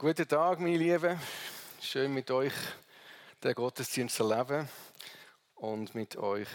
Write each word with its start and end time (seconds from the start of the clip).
Guten 0.00 0.26
Tag, 0.26 0.60
meine 0.60 0.78
Lieben. 0.78 1.20
Schön 1.78 2.14
mit 2.14 2.30
euch 2.30 2.54
den 3.44 3.52
Gottesdienst 3.52 4.16
zu 4.16 4.24
erleben 4.24 4.66
und 5.56 5.94
mit 5.94 6.16
euch 6.16 6.48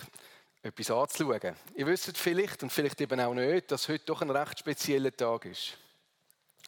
etwas 0.64 0.90
anzuschauen. 0.90 1.56
Ihr 1.76 1.86
wisst 1.86 2.18
vielleicht 2.18 2.64
und 2.64 2.72
vielleicht 2.72 3.00
eben 3.02 3.20
auch 3.20 3.36
nicht, 3.36 3.70
dass 3.70 3.88
heute 3.88 4.04
doch 4.06 4.24
ein 4.24 4.32
recht 4.32 4.58
spezieller 4.58 5.16
Tag 5.16 5.46
ist. 5.46 5.78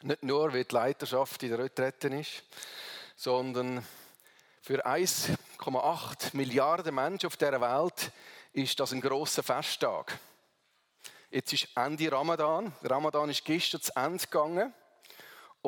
Nicht 0.04 0.22
nur, 0.22 0.54
weil 0.54 0.66
die 0.66 0.76
Leiterschaft 0.76 1.42
in 1.42 1.50
der 1.50 1.58
Retrette 1.58 2.10
ist, 2.10 2.44
sondern 3.16 3.84
für 4.62 4.86
1,8 4.86 6.36
Milliarden 6.38 6.94
Menschen 6.94 7.26
auf 7.26 7.38
dieser 7.38 7.60
Welt 7.60 8.12
ist 8.54 8.80
das 8.80 8.92
ein 8.92 9.02
großer 9.02 9.42
Festtag. 9.42 10.20
Jetzt 11.32 11.54
ist 11.54 11.70
Ende 11.76 12.12
Ramadan. 12.12 12.72
Ramadan 12.84 13.32
ist 13.32 13.44
gestern 13.44 13.82
zu 13.82 13.92
Ende 13.96 14.24
gegangen. 14.24 14.76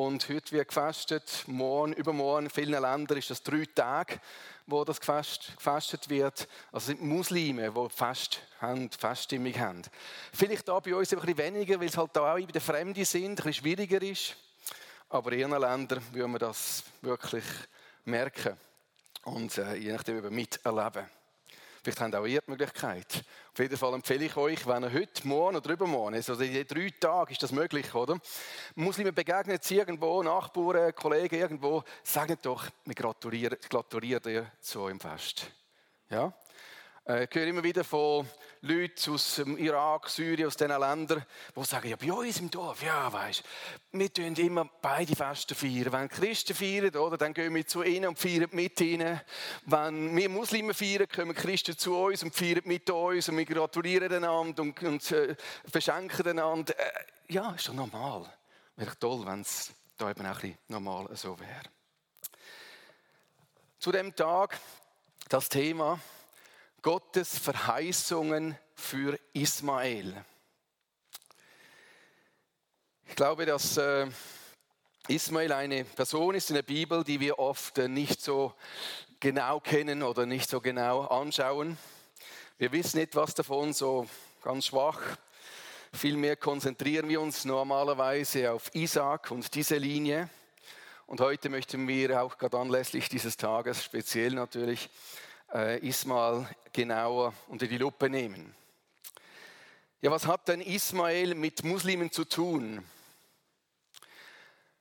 Und 0.02 0.30
heute 0.30 0.52
wird 0.52 0.68
gefastet, 0.68 1.44
morgen, 1.46 1.92
übermorgen, 1.92 2.46
in 2.46 2.50
vielen 2.50 2.80
Ländern 2.80 3.18
ist 3.18 3.28
das 3.28 3.42
drei 3.42 3.66
Tage, 3.66 4.18
wo 4.66 4.82
das 4.82 4.98
gefastet 4.98 6.08
wird. 6.08 6.48
Also 6.72 6.86
sind 6.86 7.02
Muslime, 7.02 7.70
die 7.70 7.94
Fest 7.94 8.40
haben, 8.62 8.90
Feststimmung 8.90 9.52
haben. 9.58 9.82
Vielleicht 10.32 10.66
da 10.66 10.80
bei 10.80 10.94
uns 10.94 11.12
ein 11.12 11.36
weniger, 11.36 11.78
weil 11.78 11.88
es 11.88 11.98
halt 11.98 12.16
da 12.16 12.32
auch 12.32 12.38
wieder 12.38 12.62
Fremde 12.62 13.04
sind, 13.04 13.32
ein 13.32 13.34
bisschen 13.34 13.52
schwieriger 13.52 14.00
ist. 14.00 14.36
Aber 15.10 15.32
in 15.32 15.40
ihren 15.40 15.60
Ländern 15.60 16.02
würden 16.12 16.32
wir 16.32 16.38
das 16.38 16.82
wirklich 17.02 17.44
merken 18.06 18.56
und 19.24 19.58
äh, 19.58 19.74
je 19.74 19.92
nachdem 19.92 20.34
miterleben. 20.34 21.04
Vielleicht 21.82 22.00
habt 22.00 22.14
auch 22.14 22.26
ihr 22.26 22.40
die 22.42 22.50
Möglichkeit. 22.50 23.24
Auf 23.52 23.58
jeden 23.58 23.76
Fall 23.76 23.94
empfehle 23.94 24.26
ich 24.26 24.36
euch, 24.36 24.66
wenn 24.66 24.82
ihr 24.82 24.92
heute, 24.92 25.26
morgen 25.26 25.56
oder 25.56 25.70
übermorgen, 25.70 26.14
also 26.14 26.34
in 26.34 26.66
drei 26.66 26.90
Tagen 27.00 27.32
ist 27.32 27.42
das 27.42 27.52
möglich, 27.52 27.94
oder? 27.94 28.18
Muslime 28.74 29.12
begegnen 29.12 29.54
jetzt 29.54 29.70
irgendwo, 29.70 30.22
Nachbarn, 30.22 30.94
Kollegen 30.94 31.36
irgendwo, 31.36 31.82
sagen 32.02 32.36
doch, 32.42 32.66
wir 32.84 32.94
gratulieren, 32.94 33.56
gratulieren 33.68 34.22
dir 34.22 34.52
zu 34.60 34.80
eurem 34.80 35.00
Fest. 35.00 35.50
Ja? 36.10 36.34
Äh, 37.08 37.24
ich 37.24 37.34
höre 37.34 37.46
immer 37.46 37.62
wieder 37.62 37.82
von 37.82 38.28
Leuten 38.62 39.12
aus 39.12 39.36
dem 39.36 39.56
Irak, 39.56 40.10
Syrien, 40.10 40.46
aus 40.46 40.56
diesen 40.56 40.78
Ländern, 40.78 41.24
die 41.56 41.64
sagen, 41.64 41.88
ja, 41.88 41.96
bei 41.96 42.12
uns 42.12 42.40
im 42.40 42.50
Dorf, 42.50 42.82
ja, 42.82 43.10
weißt 43.10 43.42
wir 43.92 44.12
tun 44.12 44.34
immer 44.36 44.68
beide 44.80 45.16
Feste 45.16 45.54
feiern. 45.54 45.92
Wenn 45.92 46.08
Christen 46.08 46.54
feiern, 46.54 46.94
oder, 46.94 47.16
dann 47.16 47.34
gehen 47.34 47.54
wir 47.54 47.66
zu 47.66 47.82
ihnen 47.82 48.08
und 48.08 48.18
feiern 48.18 48.48
mit 48.52 48.80
ihnen. 48.80 49.20
Wenn 49.64 50.14
wir 50.14 50.28
Muslime 50.28 50.74
feiern, 50.74 51.08
kommen 51.08 51.34
Christen 51.34 51.76
zu 51.76 51.96
uns 51.96 52.22
und 52.22 52.34
feiern 52.34 52.62
mit 52.64 52.88
uns 52.90 53.28
und 53.28 53.38
wir 53.38 53.46
gratulieren 53.46 54.12
einander 54.12 54.62
und, 54.62 54.80
und 54.82 55.10
äh, 55.10 55.34
verschenken 55.64 56.26
einander. 56.28 56.78
Äh, 56.78 57.32
ja, 57.32 57.52
ist 57.52 57.68
doch 57.68 57.74
normal. 57.74 58.32
Wäre 58.76 58.98
toll, 58.98 59.26
wenn 59.26 59.40
es 59.40 59.72
da 59.96 60.10
eben 60.10 60.24
auch 60.26 60.34
ein 60.34 60.40
bisschen 60.40 60.58
normal 60.68 61.08
so 61.14 61.38
wäre. 61.38 61.64
Zu 63.78 63.90
dem 63.90 64.14
Tag 64.14 64.58
das 65.28 65.48
Thema 65.48 65.98
Gottes 66.82 67.38
Verheißungen 67.38 68.56
für 68.74 69.18
Ismael. 69.34 70.24
Ich 73.06 73.14
glaube, 73.16 73.44
dass 73.44 73.76
äh, 73.76 74.06
Ismael 75.08 75.52
eine 75.52 75.84
Person 75.84 76.34
ist 76.34 76.48
in 76.48 76.54
der 76.54 76.62
Bibel, 76.62 77.04
die 77.04 77.20
wir 77.20 77.38
oft 77.38 77.76
äh, 77.76 77.88
nicht 77.88 78.22
so 78.22 78.54
genau 79.18 79.60
kennen 79.60 80.02
oder 80.02 80.24
nicht 80.24 80.48
so 80.48 80.60
genau 80.60 81.02
anschauen. 81.06 81.76
Wir 82.56 82.72
wissen 82.72 82.98
etwas 82.98 83.34
davon, 83.34 83.74
so 83.74 84.08
ganz 84.42 84.66
schwach. 84.66 85.00
Vielmehr 85.92 86.36
konzentrieren 86.36 87.08
wir 87.08 87.20
uns 87.20 87.44
normalerweise 87.44 88.52
auf 88.52 88.74
Isaac 88.74 89.30
und 89.30 89.54
diese 89.54 89.76
Linie. 89.76 90.30
Und 91.06 91.20
heute 91.20 91.50
möchten 91.50 91.86
wir 91.88 92.22
auch 92.22 92.38
gerade 92.38 92.56
anlässlich 92.58 93.08
dieses 93.08 93.36
Tages, 93.36 93.84
speziell 93.84 94.32
natürlich, 94.32 94.88
äh, 95.54 95.86
Ismael 95.86 96.48
genauer 96.72 97.34
unter 97.48 97.66
die 97.66 97.78
Lupe 97.78 98.08
nehmen. 98.08 98.54
Ja, 100.00 100.10
was 100.10 100.26
hat 100.26 100.48
denn 100.48 100.60
Ismael 100.60 101.34
mit 101.34 101.64
Muslimen 101.64 102.10
zu 102.10 102.24
tun? 102.24 102.84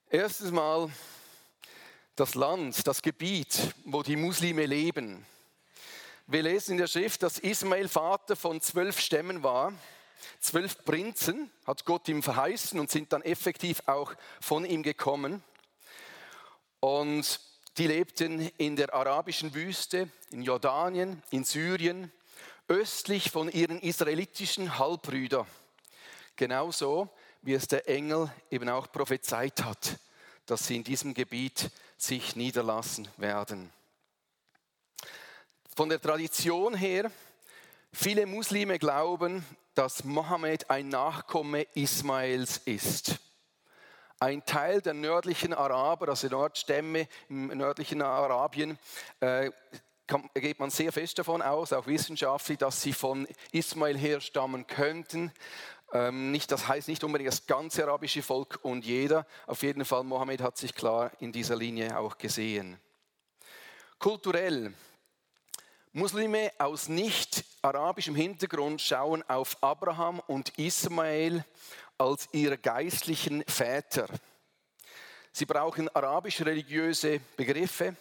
Erstens 0.09 0.52
mal 0.52 0.90
das 2.16 2.35
Land, 2.35 2.88
das 2.88 3.02
Gebiet, 3.02 3.74
wo 3.85 4.03
die 4.03 4.16
Muslime 4.16 4.66
leben. 4.66 5.25
Wir 6.28 6.44
lesen 6.44 6.74
in 6.74 6.78
der 6.78 6.88
Schrift, 6.88 7.24
dass 7.24 7.40
Ismael 7.40 7.88
Vater 7.88 8.35
von 8.35 8.62
zwölf 8.62 9.00
Stämmen 9.00 9.44
war. 9.44 9.74
Zwölf 10.40 10.84
Prinzen 10.85 11.50
hat 11.66 11.85
Gott 11.85 12.08
ihm 12.08 12.22
verheißen 12.22 12.79
und 12.79 12.91
sind 12.91 13.12
dann 13.13 13.22
effektiv 13.22 13.81
auch 13.88 14.13
von 14.40 14.66
ihm 14.66 14.84
gekommen. 14.84 15.44
Und 16.79 17.40
die 17.78 17.88
lebten 17.88 18.41
in 18.57 18.75
der 18.75 18.94
arabischen 18.94 19.53
Wüste, 19.53 20.09
in 20.31 20.41
Jordanien, 20.41 21.22
in 21.30 21.44
Syrien, 21.44 22.12
östlich 22.68 23.31
von 23.31 23.50
ihren 23.50 23.80
israelitischen 23.80 24.78
Halbbrüdern. 24.78 25.47
Genauso 26.35 27.09
wie 27.41 27.53
es 27.53 27.68
der 27.68 27.88
Engel 27.88 28.31
eben 28.52 28.69
auch 28.69 28.91
prophezeit 28.91 29.63
hat, 29.63 29.97
dass 30.46 30.68
sie 30.68 30.75
in 30.75 30.84
diesem 30.84 31.13
Gebiet 31.13 31.72
sich 31.97 32.35
niederlassen 32.35 33.08
werden. 33.18 33.72
Von 35.75 35.90
der 35.90 36.02
Tradition 36.02 36.75
her, 36.75 37.12
viele 37.94 38.25
Muslime 38.25 38.79
glauben, 38.79 39.46
dass 39.74 40.03
Mohammed 40.03 40.69
ein 40.69 40.90
Nachkomme 40.90 41.66
Ismaels 41.75 42.58
ist 42.66 43.19
ein 44.19 44.46
Teil 44.46 44.81
der 44.81 44.94
nördlichen 44.94 45.53
Araber, 45.53 46.09
also 46.09 46.28
Nordstämme 46.28 47.07
im 47.30 47.47
nördlichen 47.47 48.02
Arabien, 48.02 48.78
äh, 49.22 49.52
geht 50.34 50.59
man 50.59 50.69
sehr 50.72 50.91
fest 50.91 51.19
davon 51.19 51.41
aus, 51.41 51.72
auch 51.72 51.88
wissenschaftlich, 51.88 52.58
dass 52.58 52.81
sie 52.81 52.94
von 52.94 53.28
Ismail 53.52 53.97
herstammen 53.97 54.66
könnten. 54.68 55.31
Ähm, 55.94 56.31
nicht, 56.31 56.52
das 56.52 56.68
heißt 56.68 56.88
nicht 56.88 57.03
unbedingt 57.03 57.29
das 57.29 57.47
ganze 57.47 57.84
arabische 57.84 58.22
Volk 58.22 58.59
und 58.63 58.85
jeder. 58.85 59.25
Auf 59.47 59.63
jeden 59.63 59.85
Fall, 59.85 60.03
Mohammed 60.03 60.41
hat 60.41 60.58
sich 60.58 60.75
klar 60.75 61.12
in 61.19 61.31
dieser 61.31 61.56
Linie 61.56 61.97
auch 61.97 62.18
gesehen. 62.18 62.79
Kulturell. 63.97 64.74
Muslime 65.91 66.52
aus 66.59 66.88
nicht 66.88 67.44
arabischem 67.63 68.16
Hintergrund 68.16 68.81
schauen 68.81 69.24
auf 69.28 69.58
Abraham 69.62 70.22
und 70.28 70.58
Ismael 70.59 71.44
als 71.99 72.29
ihre 72.31 72.57
geistlichen 72.57 73.43
Väter. 73.45 74.07
Sie 75.31 75.45
brauchen 75.45 75.89
arabisch-religiöse 75.89 77.19
Begriffe 77.35 77.95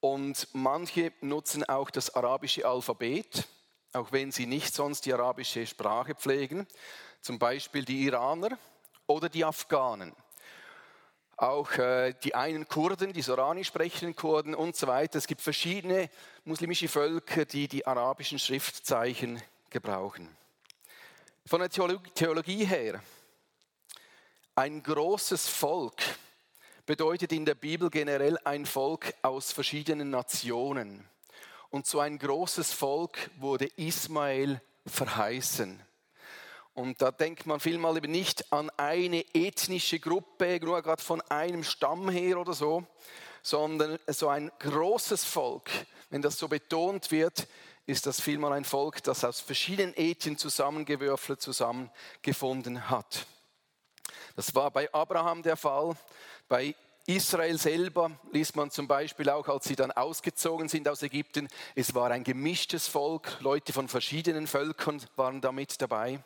und 0.00 0.46
manche 0.52 1.12
nutzen 1.20 1.64
auch 1.64 1.90
das 1.90 2.14
arabische 2.14 2.66
Alphabet, 2.66 3.48
auch 3.92 4.12
wenn 4.12 4.30
sie 4.30 4.46
nicht 4.46 4.74
sonst 4.74 5.06
die 5.06 5.12
arabische 5.12 5.66
Sprache 5.66 6.14
pflegen, 6.14 6.66
zum 7.22 7.38
Beispiel 7.38 7.84
die 7.84 8.04
Iraner 8.04 8.58
oder 9.06 9.28
die 9.28 9.44
Afghanen. 9.44 10.14
Auch 11.36 11.72
äh, 11.72 12.12
die 12.22 12.34
einen 12.34 12.68
Kurden, 12.68 13.14
die 13.14 13.22
Sorani 13.22 13.64
sprechenden 13.64 14.14
Kurden 14.14 14.54
und 14.54 14.76
so 14.76 14.86
weiter. 14.86 15.16
Es 15.16 15.26
gibt 15.26 15.40
verschiedene 15.40 16.10
muslimische 16.44 16.88
Völker, 16.88 17.46
die 17.46 17.66
die 17.66 17.86
arabischen 17.86 18.38
Schriftzeichen 18.38 19.42
gebrauchen. 19.70 20.28
Von 21.46 21.60
der 21.60 21.70
Theologie 21.70 22.66
her 22.66 23.02
ein 24.60 24.82
großes 24.82 25.48
Volk 25.48 26.02
bedeutet 26.84 27.32
in 27.32 27.46
der 27.46 27.54
Bibel 27.54 27.88
generell 27.88 28.36
ein 28.44 28.66
Volk 28.66 29.14
aus 29.22 29.52
verschiedenen 29.52 30.10
Nationen. 30.10 31.08
Und 31.70 31.86
so 31.86 31.98
ein 31.98 32.18
großes 32.18 32.74
Volk 32.74 33.30
wurde 33.38 33.70
Ismael 33.76 34.60
verheißen. 34.84 35.80
Und 36.74 37.00
da 37.00 37.10
denkt 37.10 37.46
man 37.46 37.58
vielmal 37.58 37.96
eben 37.96 38.12
nicht 38.12 38.52
an 38.52 38.68
eine 38.76 39.24
ethnische 39.32 39.98
Gruppe, 39.98 40.60
nur 40.62 40.82
gerade 40.82 41.02
von 41.02 41.22
einem 41.22 41.64
Stamm 41.64 42.10
her 42.10 42.38
oder 42.38 42.52
so, 42.52 42.86
sondern 43.42 43.98
so 44.08 44.28
ein 44.28 44.52
großes 44.58 45.24
Volk. 45.24 45.70
Wenn 46.10 46.20
das 46.20 46.36
so 46.36 46.48
betont 46.48 47.10
wird, 47.10 47.48
ist 47.86 48.04
das 48.04 48.20
vielmal 48.20 48.52
ein 48.52 48.66
Volk, 48.66 49.02
das 49.04 49.24
aus 49.24 49.40
verschiedenen 49.40 49.96
Ethnien 49.96 50.36
zusammengewürfelt 50.36 51.40
zusammengefunden 51.40 52.90
hat. 52.90 53.26
Das 54.36 54.54
war 54.54 54.70
bei 54.70 54.92
Abraham 54.92 55.42
der 55.42 55.56
Fall. 55.56 55.96
Bei 56.48 56.74
Israel 57.06 57.58
selber 57.58 58.10
liest 58.32 58.54
man 58.56 58.70
zum 58.70 58.86
Beispiel 58.86 59.30
auch, 59.30 59.48
als 59.48 59.64
sie 59.64 59.76
dann 59.76 59.90
ausgezogen 59.90 60.68
sind 60.68 60.88
aus 60.88 61.02
Ägypten, 61.02 61.48
es 61.74 61.94
war 61.94 62.10
ein 62.10 62.24
gemischtes 62.24 62.86
Volk, 62.86 63.38
Leute 63.40 63.72
von 63.72 63.88
verschiedenen 63.88 64.46
Völkern 64.46 65.02
waren 65.16 65.40
da 65.40 65.50
mit 65.50 65.80
dabei. 65.80 66.22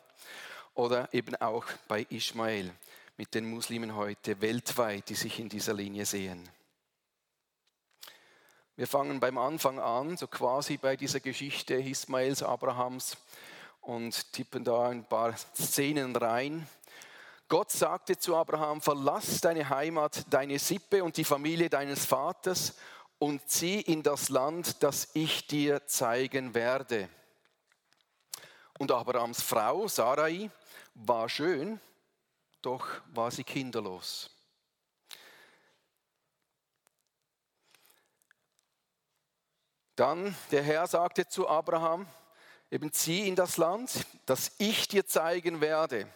Oder 0.75 1.11
eben 1.13 1.35
auch 1.37 1.65
bei 1.87 2.05
Ismael 2.09 2.71
mit 3.17 3.33
den 3.33 3.49
Muslimen 3.49 3.95
heute 3.95 4.41
weltweit, 4.41 5.07
die 5.09 5.15
sich 5.15 5.39
in 5.39 5.47
dieser 5.47 5.73
Linie 5.73 6.05
sehen. 6.05 6.49
Wir 8.75 8.87
fangen 8.87 9.21
beim 9.21 9.37
Anfang 9.37 9.79
an, 9.79 10.17
so 10.17 10.27
quasi 10.27 10.75
bei 10.75 10.97
dieser 10.97 11.21
Geschichte 11.21 11.75
Ismaels, 11.75 12.43
Abrahams 12.43 13.15
und 13.79 14.33
tippen 14.33 14.65
da 14.65 14.89
ein 14.89 15.05
paar 15.05 15.33
Szenen 15.37 16.13
rein. 16.13 16.67
Gott 17.47 17.71
sagte 17.71 18.17
zu 18.17 18.35
Abraham, 18.35 18.81
verlass 18.81 19.39
deine 19.39 19.69
Heimat, 19.69 20.25
deine 20.31 20.57
Sippe 20.57 21.03
und 21.03 21.17
die 21.17 21.23
Familie 21.23 21.69
deines 21.69 22.05
Vaters 22.05 22.75
und 23.19 23.47
zieh 23.47 23.81
in 23.81 24.01
das 24.01 24.29
Land, 24.29 24.81
das 24.81 25.09
ich 25.13 25.45
dir 25.45 25.85
zeigen 25.85 26.55
werde. 26.55 27.07
Und 28.79 28.91
Abrahams 28.91 29.41
Frau 29.41 29.87
Sarai 29.87 30.49
war 30.95 31.29
schön, 31.29 31.79
doch 32.61 32.87
war 33.13 33.29
sie 33.29 33.43
kinderlos. 33.43 34.31
Dann 39.95 40.35
der 40.51 40.63
Herr 40.63 40.87
sagte 40.87 41.27
zu 41.27 41.47
Abraham, 41.47 42.05
eben 42.71 42.91
zieh 42.91 43.27
in 43.27 43.35
das 43.35 43.57
Land, 43.57 44.05
das 44.25 44.51
ich 44.57 44.87
dir 44.87 45.05
zeigen 45.05 45.61
werde. 45.61 46.07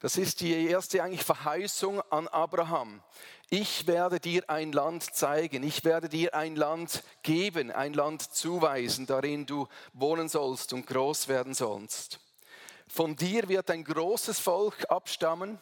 Das 0.00 0.16
ist 0.16 0.40
die 0.40 0.66
erste 0.66 1.02
eigentlich 1.02 1.24
Verheißung 1.24 2.00
an 2.10 2.28
Abraham. 2.28 3.02
Ich 3.50 3.86
werde 3.86 4.20
dir 4.20 4.48
ein 4.48 4.72
Land 4.72 5.14
zeigen, 5.14 5.62
ich 5.62 5.84
werde 5.84 6.08
dir 6.08 6.34
ein 6.34 6.54
Land 6.54 7.02
geben, 7.22 7.72
ein 7.72 7.94
Land 7.94 8.22
zuweisen, 8.22 9.06
darin 9.06 9.46
du 9.46 9.66
wohnen 9.94 10.28
sollst 10.28 10.72
und 10.72 10.86
groß 10.86 11.28
werden 11.28 11.54
sollst. 11.54 12.20
Von 12.86 13.16
dir 13.16 13.48
wird 13.48 13.70
ein 13.70 13.84
großes 13.84 14.38
Volk 14.38 14.90
abstammen. 14.90 15.58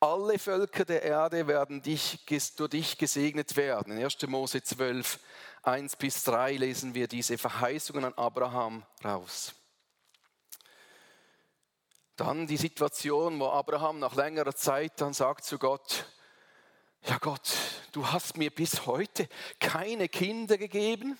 Alle 0.00 0.38
Völker 0.38 0.84
der 0.84 1.02
Erde 1.02 1.46
werden 1.46 1.82
dich, 1.82 2.24
durch 2.56 2.70
dich 2.70 2.98
gesegnet 2.98 3.56
werden. 3.56 3.96
In 3.96 4.04
1. 4.04 4.26
Mose 4.26 4.62
12, 4.62 5.18
1 5.62 5.96
bis 5.96 6.24
3 6.24 6.56
lesen 6.56 6.94
wir 6.94 7.08
diese 7.08 7.38
Verheißungen 7.38 8.04
an 8.04 8.14
Abraham 8.14 8.84
raus. 9.02 9.54
Dann 12.16 12.46
die 12.46 12.56
Situation, 12.56 13.40
wo 13.40 13.48
Abraham 13.48 13.98
nach 13.98 14.14
längerer 14.14 14.54
Zeit 14.54 15.00
dann 15.00 15.12
sagt 15.12 15.44
zu 15.44 15.58
Gott, 15.58 16.06
ja 17.02 17.18
Gott, 17.18 17.56
du 17.92 18.06
hast 18.06 18.36
mir 18.36 18.50
bis 18.50 18.86
heute 18.86 19.28
keine 19.58 20.08
Kinder 20.08 20.56
gegeben, 20.56 21.18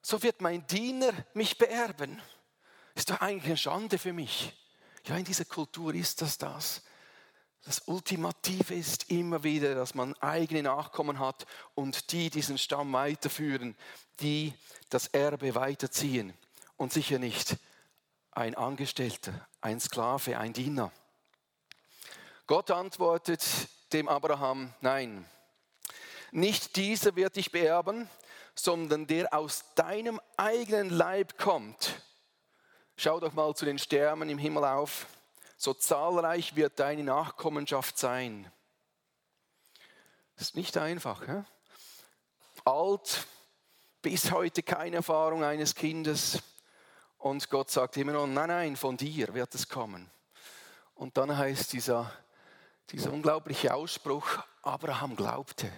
so 0.00 0.22
wird 0.22 0.40
mein 0.40 0.66
Diener 0.66 1.12
mich 1.34 1.58
beerben. 1.58 2.20
Ist 2.94 3.10
doch 3.10 3.20
eigentlich 3.20 3.44
eine 3.44 3.56
Schande 3.58 3.98
für 3.98 4.14
mich. 4.14 4.56
Ja, 5.04 5.16
in 5.16 5.24
dieser 5.24 5.44
Kultur 5.44 5.94
ist 5.94 6.22
das 6.22 6.38
das. 6.38 6.82
Das 7.62 7.80
Ultimative 7.80 8.74
ist 8.74 9.10
immer 9.10 9.44
wieder, 9.44 9.74
dass 9.74 9.94
man 9.94 10.14
eigene 10.14 10.62
Nachkommen 10.62 11.18
hat 11.18 11.46
und 11.74 12.12
die 12.12 12.30
diesen 12.30 12.56
Stamm 12.56 12.94
weiterführen, 12.94 13.76
die 14.20 14.54
das 14.88 15.08
Erbe 15.08 15.54
weiterziehen 15.54 16.32
und 16.78 16.94
sicher 16.94 17.18
nicht 17.18 17.58
ein 18.32 18.54
Angestellter, 18.54 19.46
ein 19.60 19.80
Sklave, 19.80 20.38
ein 20.38 20.52
Diener. 20.52 20.92
Gott 22.46 22.70
antwortet 22.70 23.44
dem 23.92 24.08
Abraham, 24.08 24.72
nein, 24.80 25.28
nicht 26.32 26.76
dieser 26.76 27.16
wird 27.16 27.36
dich 27.36 27.50
beerben, 27.50 28.08
sondern 28.54 29.06
der 29.06 29.34
aus 29.34 29.64
deinem 29.74 30.20
eigenen 30.36 30.90
Leib 30.90 31.38
kommt. 31.38 32.02
Schau 32.96 33.18
doch 33.20 33.32
mal 33.32 33.54
zu 33.54 33.64
den 33.64 33.78
Sternen 33.78 34.28
im 34.28 34.38
Himmel 34.38 34.64
auf 34.64 35.06
so 35.60 35.74
zahlreich 35.74 36.56
wird 36.56 36.80
deine 36.80 37.04
Nachkommenschaft 37.04 37.98
sein. 37.98 38.50
Das 40.36 40.48
ist 40.48 40.56
nicht 40.56 40.78
einfach. 40.78 41.26
He? 41.26 41.42
Alt, 42.64 43.26
bis 44.00 44.30
heute 44.30 44.62
keine 44.62 44.96
Erfahrung 44.96 45.44
eines 45.44 45.74
Kindes. 45.74 46.42
Und 47.20 47.48
Gott 47.48 47.70
sagt 47.70 47.96
immer 47.96 48.12
noch, 48.12 48.26
nein, 48.26 48.48
nein, 48.48 48.76
von 48.76 48.96
dir 48.96 49.32
wird 49.32 49.54
es 49.54 49.68
kommen. 49.68 50.10
Und 50.94 51.16
dann 51.16 51.36
heißt 51.36 51.72
dieser, 51.72 52.12
dieser 52.90 53.12
unglaubliche 53.12 53.72
Ausspruch, 53.72 54.26
Abraham 54.62 55.14
glaubte. 55.14 55.70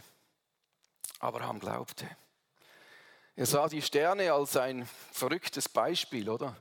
Abraham 1.21 1.61
glaubte. 1.61 2.09
Er 3.37 3.47
sah 3.47 3.69
die 3.69 3.83
Sterne 3.83 4.33
als 4.33 4.56
ein 4.56 4.89
verrücktes 5.12 5.69
Beispiel, 5.69 6.29
oder? 6.31 6.56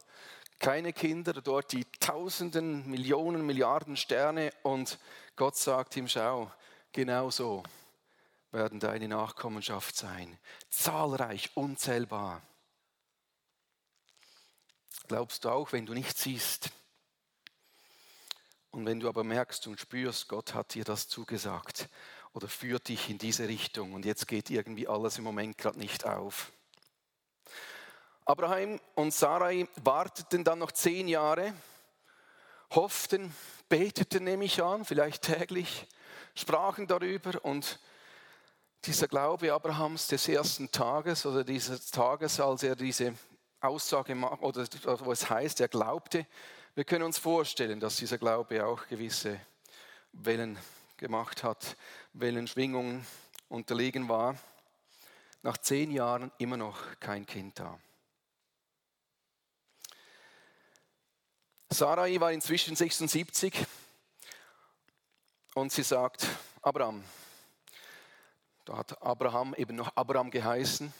keine 0.62 0.94
Kinder, 0.94 1.34
dort 1.34 1.72
die 1.72 1.86
Tausenden, 2.00 2.88
Millionen, 2.90 3.46
Milliarden 3.46 3.98
Sterne 3.98 4.54
und 4.62 5.00
Gott 5.36 5.58
sagt 5.58 5.98
ihm, 5.98 6.08
schau, 6.08 6.52
genau 6.92 7.32
so 7.32 7.64
werden 8.52 8.80
deine 8.80 9.08
Nachkommenschaft 9.08 9.96
sein. 9.96 10.38
Zahlreich, 10.70 11.50
unzählbar. 11.56 12.44
Glaubst 15.12 15.44
du 15.44 15.50
auch, 15.50 15.74
wenn 15.74 15.86
du 15.86 15.94
nicht 15.94 16.18
siehst 16.18 16.70
und 18.72 18.86
wenn 18.86 19.02
du 19.02 19.10
aber 19.10 19.26
merkst 19.26 19.68
und 19.68 19.78
spürst, 19.78 20.30
Gott 20.30 20.54
hat 20.54 20.74
dir 20.74 20.86
das 20.86 21.10
zugesagt 21.10 21.90
oder 22.32 22.48
führt 22.48 22.88
dich 22.88 23.10
in 23.10 23.18
diese 23.18 23.46
Richtung 23.50 23.92
und 23.92 24.06
jetzt 24.06 24.26
geht 24.26 24.50
irgendwie 24.50 24.88
alles 24.88 25.18
im 25.18 25.26
Moment 25.26 25.58
gerade 25.58 25.80
nicht 25.80 26.06
auf. 26.06 26.54
Abraham 28.24 28.80
und 28.96 29.14
Sarai 29.14 29.68
warteten 29.84 30.46
dann 30.46 30.60
noch 30.60 30.72
zehn 30.72 31.10
Jahre, 31.10 31.54
hofften, 32.70 33.36
beteten, 33.68 34.24
nehme 34.24 34.46
ich 34.46 34.64
an, 34.64 34.86
vielleicht 34.86 35.24
täglich, 35.24 35.88
sprachen 36.36 36.88
darüber 36.88 37.44
und 37.44 37.80
dieser 38.86 39.10
Glaube 39.10 39.52
Abrahams 39.52 40.08
des 40.08 40.30
ersten 40.30 40.72
Tages 40.72 41.26
oder 41.26 41.44
dieses 41.44 41.92
Tages, 41.92 42.40
als 42.40 42.64
er 42.64 42.78
diese 42.78 43.14
Aussage 43.62 44.16
macht, 44.16 44.42
oder 44.42 44.66
wo 45.06 45.12
es 45.12 45.30
heißt, 45.30 45.62
er 45.62 45.68
glaubte, 45.68 46.26
wir 46.74 46.84
können 46.84 47.04
uns 47.04 47.18
vorstellen, 47.18 47.80
dass 47.80 47.98
dieser 47.98 48.18
Glaube 48.18 48.66
auch 48.66 48.88
gewisse 48.88 49.40
Wellen 50.14 50.58
gemacht 50.98 51.44
hat, 51.44 51.76
Wellenschwingungen 52.14 53.06
unterlegen 53.50 54.10
war. 54.10 54.36
Nach 55.44 55.58
zehn 55.58 55.92
Jahren 55.92 56.32
immer 56.38 56.58
noch 56.58 56.78
kein 57.00 57.26
Kind 57.26 57.60
da. 57.60 57.80
Sarai 61.70 62.20
war 62.20 62.32
inzwischen 62.32 62.76
76 62.76 63.66
und 65.54 65.72
sie 65.72 65.84
sagt, 65.84 66.28
Abraham, 66.62 67.04
da 68.66 68.78
hat 68.78 69.02
Abraham 69.02 69.54
eben 69.56 69.76
noch 69.76 69.96
Abraham 69.96 70.32
geheißen, 70.32 70.94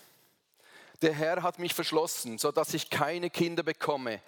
der 1.02 1.14
Herr 1.14 1.44
hat 1.44 1.60
mich 1.60 1.74
verschlossen, 1.74 2.38
sodass 2.38 2.74
ich 2.74 2.90
keine 2.90 3.30
Kinder 3.30 3.64
bekomme. 3.64 4.22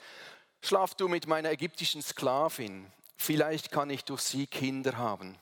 Schlaf 0.62 0.96
du 0.96 1.08
mit 1.08 1.28
meiner 1.28 1.52
ägyptischen 1.52 2.02
Sklavin, 2.02 2.92
vielleicht 3.18 3.72
kann 3.72 3.90
ich 3.90 4.04
durch 4.06 4.22
sie 4.22 4.48
Kinder 4.48 4.98
haben. 4.98 5.38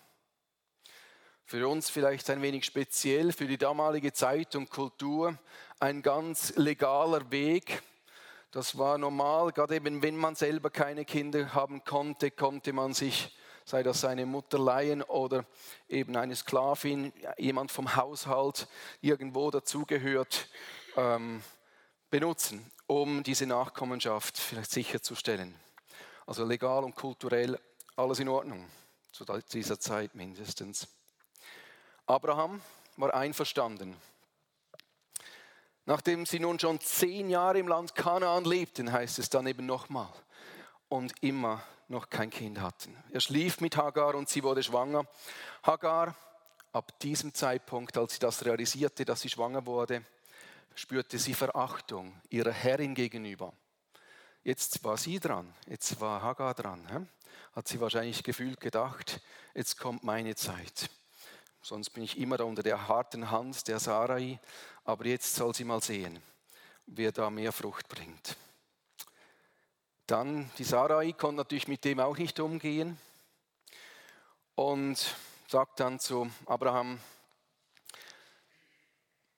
Für 1.46 1.68
uns 1.68 1.90
vielleicht 1.90 2.30
ein 2.30 2.42
wenig 2.42 2.66
speziell, 2.66 3.32
für 3.34 3.46
die 3.46 3.58
damalige 3.58 4.14
Zeit 4.14 4.56
und 4.56 4.70
Kultur 4.70 5.38
ein 5.80 6.02
ganz 6.02 6.56
legaler 6.56 7.30
Weg, 7.32 7.82
das 8.52 8.78
war 8.78 8.98
normal, 8.98 9.54
gerade 9.54 9.76
eben 9.76 10.02
wenn 10.02 10.18
man 10.18 10.36
selber 10.36 10.70
keine 10.70 11.06
Kinder 11.06 11.54
haben 11.54 11.86
konnte, 11.86 12.32
konnte 12.32 12.74
man 12.74 12.94
sich, 12.94 13.34
sei 13.64 13.82
das 13.82 14.02
seine 14.02 14.26
Mutter 14.26 14.60
leihen 14.60 15.02
oder 15.04 15.46
eben 15.88 16.18
eine 16.18 16.36
Sklavin, 16.36 17.14
jemand 17.38 17.72
vom 17.72 17.96
Haushalt 17.96 18.68
irgendwo 19.00 19.52
dazugehört, 19.52 20.50
ähm, 20.96 21.42
benutzen, 22.10 22.70
um 22.88 23.24
diese 23.24 23.46
Nachkommenschaft 23.46 24.38
vielleicht 24.38 24.72
sicherzustellen. 24.72 25.56
Also 26.26 26.46
legal 26.46 26.84
und 26.84 26.96
kulturell 26.96 27.60
alles 27.96 28.20
in 28.20 28.30
Ordnung, 28.30 28.68
zu 29.12 29.26
dieser 29.54 29.80
Zeit 29.80 30.16
mindestens. 30.16 30.88
Abraham 32.06 32.62
war 32.98 33.14
einverstanden. 33.14 33.96
Nachdem 35.86 36.26
sie 36.26 36.40
nun 36.40 36.60
schon 36.60 36.80
zehn 36.80 37.30
Jahre 37.30 37.60
im 37.60 37.68
Land 37.68 37.96
Kanaan 37.96 38.46
lebten, 38.46 38.92
heißt 38.92 39.20
es 39.20 39.30
dann 39.30 39.48
eben 39.48 39.66
nochmal, 39.66 40.10
und 40.90 41.14
immer 41.22 41.64
noch 41.88 42.10
kein 42.10 42.30
Kind 42.30 42.62
hatten. 42.62 42.96
Er 43.12 43.20
schlief 43.20 43.60
mit 43.62 43.78
Hagar 43.78 44.16
und 44.16 44.30
sie 44.30 44.44
wurde 44.44 44.64
schwanger. 44.64 45.06
Hagar, 45.64 46.16
ab 46.72 46.98
diesem 47.00 47.34
Zeitpunkt, 47.34 47.98
als 47.98 48.14
sie 48.14 48.20
das 48.20 48.46
realisierte, 48.46 49.06
dass 49.06 49.22
sie 49.22 49.30
schwanger 49.30 49.66
wurde, 49.66 50.06
spürte 50.76 51.20
sie 51.20 51.34
Verachtung 51.34 52.20
ihrer 52.30 52.52
Herrin 52.52 52.96
gegenüber. 52.96 53.54
Jetzt 54.44 54.84
war 54.84 54.98
sie 54.98 55.20
dran, 55.20 55.54
jetzt 55.68 56.00
war 56.02 56.22
Hagar 56.22 56.54
dran. 56.54 57.10
Hat 57.54 57.68
sie 57.68 57.80
wahrscheinlich 57.80 58.24
gefühlt 58.24 58.60
gedacht, 58.60 59.22
jetzt 59.54 59.78
kommt 59.78 60.04
meine 60.04 60.36
Zeit. 60.36 60.90
Sonst 61.62 61.92
bin 61.92 62.04
ich 62.04 62.18
immer 62.18 62.40
unter 62.40 62.64
der 62.64 62.88
harten 62.88 63.30
Hand 63.30 63.68
der 63.68 63.80
Sarai, 63.80 64.40
aber 64.84 65.06
jetzt 65.06 65.36
soll 65.36 65.54
sie 65.54 65.64
mal 65.64 65.82
sehen, 65.82 66.22
wer 66.88 67.12
da 67.12 67.30
mehr 67.30 67.52
Frucht 67.52 67.88
bringt. 67.88 68.36
Dann, 70.08 70.50
die 70.58 70.64
Sarai 70.64 71.14
konnte 71.14 71.38
natürlich 71.38 71.68
mit 71.68 71.86
dem 71.86 72.00
auch 72.00 72.18
nicht 72.18 72.40
umgehen 72.40 72.98
und 74.56 75.16
sagt 75.48 75.80
dann 75.80 76.00
zu 76.00 76.32
Abraham, 76.48 77.00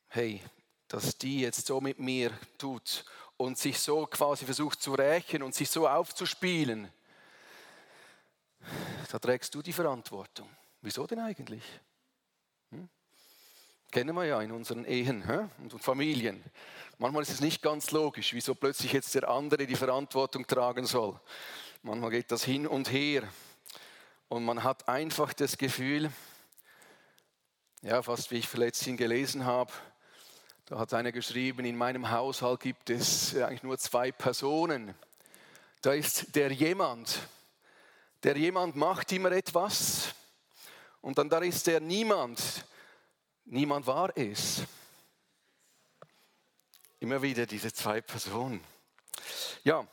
hey, 0.07 0.41
dass 0.93 1.17
die 1.17 1.39
jetzt 1.39 1.65
so 1.65 1.81
mit 1.81 1.97
mir 1.97 2.29
tut 2.59 3.03
und 3.35 3.57
sich 3.57 3.79
so 3.79 4.05
quasi 4.05 4.45
versucht 4.45 4.79
zu 4.79 4.93
rächen 4.93 5.41
und 5.41 5.55
sich 5.55 5.67
so 5.67 5.89
aufzuspielen, 5.89 6.87
Da 9.11 9.17
trägst 9.17 9.53
du 9.55 9.63
die 9.63 9.73
Verantwortung. 9.73 10.47
Wieso 10.81 11.07
denn 11.07 11.19
eigentlich? 11.19 11.63
Hm? 12.69 12.87
Kennen 13.91 14.15
wir 14.15 14.25
ja 14.25 14.41
in 14.41 14.51
unseren 14.51 14.85
Ehen 14.85 15.25
hä? 15.25 15.49
und 15.57 15.83
Familien. 15.83 16.43
Manchmal 16.99 17.23
ist 17.23 17.31
es 17.31 17.41
nicht 17.41 17.63
ganz 17.63 17.89
logisch, 17.89 18.33
wieso 18.33 18.53
plötzlich 18.53 18.93
jetzt 18.93 19.15
der 19.15 19.27
andere 19.27 19.65
die 19.65 19.75
Verantwortung 19.75 20.45
tragen 20.45 20.85
soll. 20.85 21.19
Manchmal 21.81 22.11
geht 22.11 22.31
das 22.31 22.43
hin 22.43 22.67
und 22.67 22.91
her. 22.91 23.27
Und 24.29 24.45
man 24.45 24.63
hat 24.63 24.87
einfach 24.87 25.33
das 25.33 25.57
Gefühl, 25.57 26.11
ja, 27.81 28.01
fast 28.03 28.29
wie 28.29 28.37
ich 28.37 28.53
letztens 28.53 28.97
gelesen 28.97 29.45
habe, 29.45 29.73
da 30.65 30.79
hat 30.79 30.93
einer 30.93 31.11
geschrieben, 31.11 31.65
in 31.65 31.75
meinem 31.75 32.09
Haushalt 32.09 32.61
gibt 32.61 32.89
es 32.89 33.35
eigentlich 33.35 33.63
nur 33.63 33.77
zwei 33.77 34.11
Personen. 34.11 34.95
Da 35.81 35.93
ist 35.93 36.35
der 36.35 36.51
jemand, 36.51 37.19
der 38.23 38.37
jemand 38.37 38.75
macht 38.75 39.11
immer 39.11 39.33
etwas 39.33 40.15
und 41.01 41.17
dann 41.17 41.29
da 41.29 41.39
ist 41.39 41.67
der 41.67 41.81
niemand. 41.81 42.65
Niemand 43.45 43.85
war 43.85 44.17
es. 44.17 44.63
Immer 47.01 47.21
wieder 47.21 47.45
diese 47.45 47.73
zwei 47.73 47.99
Personen. 47.99 48.63
Ja, 49.65 49.85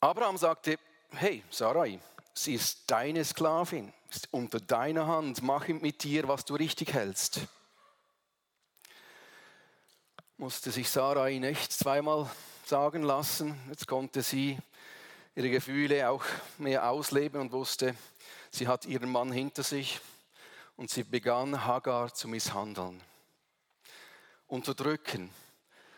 Abraham 0.00 0.36
sagte, 0.36 0.78
hey 1.12 1.42
Sarai, 1.48 1.98
sie 2.34 2.52
ist 2.52 2.90
deine 2.90 3.24
Sklavin, 3.24 3.90
ist 4.10 4.28
unter 4.30 4.60
deiner 4.60 5.06
Hand, 5.06 5.42
mach 5.42 5.66
mit 5.68 6.02
dir, 6.02 6.28
was 6.28 6.44
du 6.44 6.56
richtig 6.56 6.92
hältst. 6.92 7.40
Musste 10.36 10.72
sich 10.72 10.90
Sarai 10.90 11.38
nicht 11.38 11.72
zweimal 11.72 12.28
sagen 12.66 13.04
lassen, 13.04 13.56
jetzt 13.68 13.86
konnte 13.86 14.20
sie 14.20 14.58
ihre 15.36 15.48
Gefühle 15.48 16.10
auch 16.10 16.24
mehr 16.58 16.90
ausleben 16.90 17.40
und 17.40 17.52
wusste, 17.52 17.94
sie 18.50 18.66
hat 18.66 18.84
ihren 18.84 19.12
Mann 19.12 19.30
hinter 19.30 19.62
sich 19.62 20.00
und 20.76 20.90
sie 20.90 21.04
begann 21.04 21.64
Hagar 21.64 22.12
zu 22.12 22.26
misshandeln, 22.26 23.00
unterdrücken. 24.48 25.30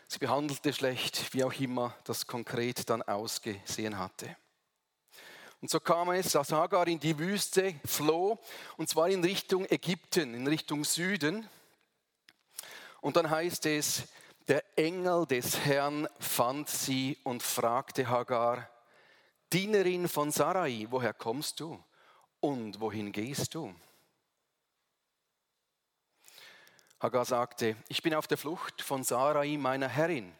Sie 0.07 0.19
behandelte 0.19 0.71
schlecht, 0.71 1.33
wie 1.33 1.43
auch 1.43 1.53
immer 1.53 1.95
das 2.03 2.27
konkret 2.27 2.87
dann 2.91 3.01
ausgesehen 3.01 3.97
hatte. 3.97 4.37
Und 5.61 5.71
so 5.71 5.79
kam 5.79 6.11
es, 6.11 6.33
dass 6.33 6.51
Hagar 6.51 6.87
in 6.87 6.99
die 6.99 7.17
Wüste 7.17 7.73
floh, 7.85 8.37
und 8.77 8.87
zwar 8.87 9.09
in 9.09 9.23
Richtung 9.23 9.65
Ägypten, 9.65 10.35
in 10.35 10.45
Richtung 10.45 10.83
Süden. 10.83 11.49
Und 13.01 13.15
dann 13.15 13.31
heißt 13.31 13.65
es, 13.65 14.03
der 14.47 14.63
Engel 14.77 15.25
des 15.25 15.59
Herrn 15.65 16.07
fand 16.19 16.69
sie 16.69 17.17
und 17.23 17.43
fragte 17.43 18.07
Hagar, 18.07 18.69
Dienerin 19.51 20.07
von 20.07 20.31
Sarai, 20.31 20.87
woher 20.89 21.13
kommst 21.13 21.59
du 21.59 21.83
und 22.39 22.79
wohin 22.79 23.11
gehst 23.11 23.55
du? 23.55 23.73
Hagar 26.99 27.25
sagte, 27.25 27.75
ich 27.89 28.01
bin 28.01 28.13
auf 28.13 28.27
der 28.27 28.37
Flucht 28.37 28.81
von 28.81 29.03
Sarai, 29.03 29.57
meiner 29.57 29.87
Herrin. 29.87 30.33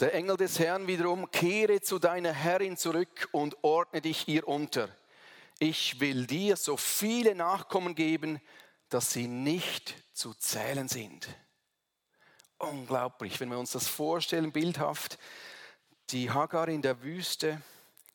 Der 0.00 0.14
Engel 0.14 0.36
des 0.36 0.58
Herrn 0.58 0.86
wiederum, 0.86 1.30
kehre 1.30 1.80
zu 1.80 1.98
deiner 1.98 2.32
Herrin 2.32 2.76
zurück 2.76 3.28
und 3.32 3.56
ordne 3.62 4.00
dich 4.00 4.26
ihr 4.28 4.46
unter. 4.46 4.88
Ich 5.58 6.00
will 6.00 6.26
dir 6.26 6.56
so 6.56 6.76
viele 6.76 7.34
Nachkommen 7.34 7.94
geben, 7.94 8.40
dass 8.88 9.12
sie 9.12 9.26
nicht 9.26 9.94
zu 10.12 10.34
zählen 10.34 10.88
sind. 10.88 11.28
Unglaublich, 12.58 13.38
wenn 13.38 13.50
wir 13.50 13.58
uns 13.58 13.70
das 13.70 13.86
vorstellen, 13.86 14.50
bildhaft. 14.50 15.18
Die 16.10 16.30
Hagar 16.30 16.68
in 16.68 16.82
der 16.82 17.02
Wüste, 17.02 17.62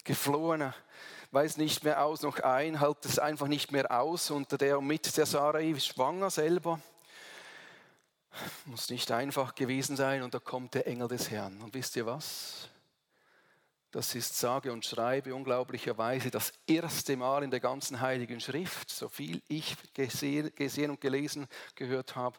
geflohene, 0.04 0.74
weiß 1.32 1.58
nicht 1.58 1.86
mehr 1.86 2.04
aus 2.04 2.24
noch 2.24 2.40
ein, 2.40 2.80
hält 2.80 3.06
es 3.06 3.20
einfach 3.20 3.48
nicht 3.48 3.72
mehr 3.72 3.90
aus 3.98 4.32
unter 4.32 4.58
der 4.58 4.80
und 4.80 4.88
mit 4.88 5.16
der 5.16 5.26
Sarai, 5.26 5.74
schwanger 5.80 6.30
selber. 6.30 6.82
Muss 8.66 8.90
nicht 8.90 9.12
einfach 9.12 9.56
gewesen 9.56 9.96
sein 9.96 10.24
und 10.24 10.34
da 10.34 10.40
kommt 10.40 10.74
der 10.74 10.88
Engel 10.88 11.08
des 11.08 11.30
Herrn. 11.32 11.62
Und 11.62 11.74
wisst 11.74 11.96
ihr 11.96 12.06
was? 12.06 12.68
Das 13.92 14.14
ist 14.16 14.38
sage 14.38 14.74
und 14.74 14.86
schreibe 14.86 15.34
unglaublicherweise 15.36 16.32
das 16.32 16.52
erste 16.68 17.16
Mal 17.16 17.44
in 17.44 17.52
der 17.52 17.60
ganzen 17.60 18.02
Heiligen 18.02 18.42
Schrift, 18.42 18.90
so 18.90 19.08
viel 19.08 19.42
ich 19.48 19.78
gesehen 19.94 20.90
und 20.90 21.00
gelesen 21.00 21.48
gehört 21.76 22.16
habe, 22.16 22.38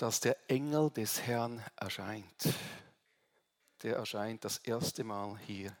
dass 0.00 0.18
der 0.18 0.38
Engel 0.48 0.90
des 0.90 1.20
Herrn 1.20 1.62
erscheint. 1.76 2.48
Der 3.82 3.96
erscheint 3.96 4.42
das 4.46 4.56
erste 4.56 5.04
Mal 5.04 5.38
hier, 5.46 5.76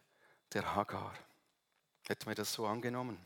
der 0.52 0.74
Hagar. 0.74 1.14
Hätten 2.06 2.26
wir 2.26 2.34
das 2.34 2.52
so 2.52 2.66
angenommen? 2.66 3.18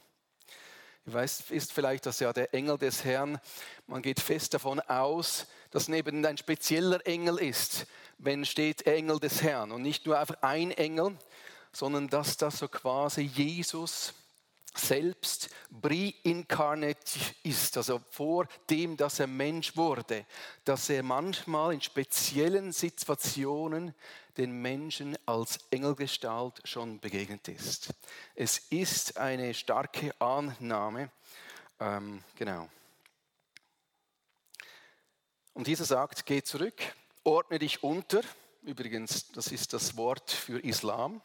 Ich 1.04 1.12
weiß, 1.12 1.50
ist 1.50 1.72
vielleicht, 1.72 2.06
dass 2.06 2.20
ja 2.20 2.32
der 2.32 2.54
Engel 2.54 2.78
des 2.78 3.04
Herrn, 3.04 3.40
man 3.88 4.02
geht 4.02 4.20
fest 4.20 4.54
davon 4.54 4.78
aus, 4.82 5.48
dass 5.72 5.88
neben 5.88 6.24
ein 6.24 6.38
spezieller 6.38 7.04
Engel 7.04 7.38
ist, 7.38 7.86
wenn 8.18 8.44
steht 8.44 8.86
Engel 8.86 9.18
des 9.18 9.42
Herrn 9.42 9.72
und 9.72 9.82
nicht 9.82 10.06
nur 10.06 10.16
einfach 10.16 10.42
ein 10.42 10.70
Engel, 10.70 11.18
sondern 11.72 12.06
dass 12.06 12.36
das 12.36 12.58
so 12.58 12.68
quasi 12.68 13.22
Jesus 13.22 14.14
selbst 14.76 15.50
pre-incarnate 15.80 17.18
ist, 17.42 17.76
also 17.76 18.00
vor 18.10 18.46
dem, 18.68 18.96
dass 18.96 19.20
er 19.20 19.26
Mensch 19.26 19.76
wurde, 19.76 20.26
dass 20.64 20.88
er 20.90 21.02
manchmal 21.02 21.74
in 21.74 21.80
speziellen 21.80 22.72
Situationen 22.72 23.94
den 24.36 24.50
Menschen 24.50 25.16
als 25.26 25.58
Engelgestalt 25.70 26.60
schon 26.64 26.98
begegnet 26.98 27.46
ist. 27.48 27.94
Es 28.34 28.58
ist 28.70 29.16
eine 29.16 29.54
starke 29.54 30.12
Annahme. 30.20 31.10
Ähm, 31.78 32.22
genau. 32.34 32.68
Und 35.52 35.68
dieser 35.68 35.84
sagt, 35.84 36.26
geh 36.26 36.42
zurück, 36.42 36.82
ordne 37.22 37.60
dich 37.60 37.82
unter. 37.84 38.22
Übrigens, 38.62 39.30
das 39.32 39.48
ist 39.48 39.72
das 39.72 39.96
Wort 39.96 40.30
für 40.32 40.58
Islam. 40.58 41.20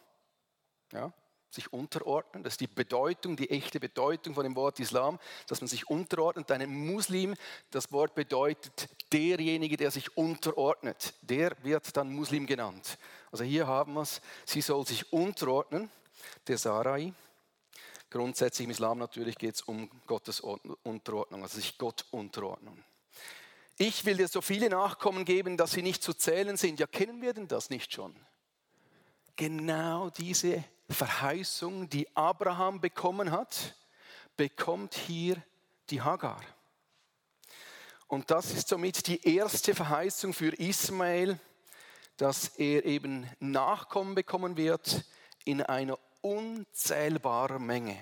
Ja, 0.91 1.11
sich 1.49 1.73
unterordnen. 1.73 2.43
Das 2.43 2.53
ist 2.53 2.61
die 2.61 2.67
Bedeutung, 2.67 3.35
die 3.35 3.49
echte 3.49 3.79
Bedeutung 3.79 4.35
von 4.35 4.43
dem 4.43 4.55
Wort 4.55 4.79
Islam, 4.79 5.19
dass 5.47 5.61
man 5.61 5.67
sich 5.67 5.89
unterordnet. 5.89 6.51
Einem 6.51 6.87
Muslim, 6.87 7.35
das 7.71 7.91
Wort 7.91 8.15
bedeutet 8.15 8.89
derjenige, 9.11 9.77
der 9.77 9.91
sich 9.91 10.15
unterordnet. 10.15 11.13
Der 11.21 11.55
wird 11.63 11.95
dann 11.97 12.13
Muslim 12.13 12.45
genannt. 12.45 12.97
Also 13.31 13.43
hier 13.43 13.67
haben 13.67 13.93
wir 13.93 14.01
es, 14.01 14.21
sie 14.45 14.61
soll 14.61 14.85
sich 14.85 15.11
unterordnen, 15.11 15.89
der 16.47 16.57
Sarai. 16.57 17.13
Grundsätzlich 18.09 18.65
im 18.65 18.71
Islam 18.71 18.97
natürlich 18.97 19.37
geht 19.37 19.55
es 19.55 19.61
um 19.61 19.89
Gottes 20.07 20.39
Unterordnung, 20.39 21.43
also 21.43 21.57
sich 21.57 21.77
Gott 21.77 22.05
unterordnen. 22.11 22.83
Ich 23.77 24.03
will 24.03 24.17
dir 24.17 24.27
so 24.27 24.41
viele 24.41 24.69
Nachkommen 24.69 25.25
geben, 25.25 25.55
dass 25.55 25.71
sie 25.71 25.83
nicht 25.83 26.03
zu 26.03 26.13
zählen 26.13 26.57
sind. 26.57 26.79
Ja, 26.79 26.87
kennen 26.87 27.21
wir 27.21 27.33
denn 27.33 27.47
das 27.47 27.69
nicht 27.69 27.93
schon? 27.93 28.15
Genau 29.35 30.09
diese 30.09 30.65
Verheißung, 30.89 31.89
die 31.89 32.15
Abraham 32.15 32.81
bekommen 32.81 33.31
hat, 33.31 33.75
bekommt 34.35 34.93
hier 34.93 35.41
die 35.89 36.01
Hagar. 36.01 36.41
Und 38.07 38.31
das 38.31 38.51
ist 38.51 38.67
somit 38.67 39.05
die 39.07 39.35
erste 39.35 39.75
Verheißung 39.75 40.33
für 40.33 40.53
Ismael, 40.59 41.39
dass 42.17 42.47
er 42.57 42.83
eben 42.85 43.29
Nachkommen 43.39 44.15
bekommen 44.15 44.57
wird 44.57 45.05
in 45.45 45.61
einer 45.61 45.97
unzählbaren 46.21 47.65
Menge. 47.65 47.97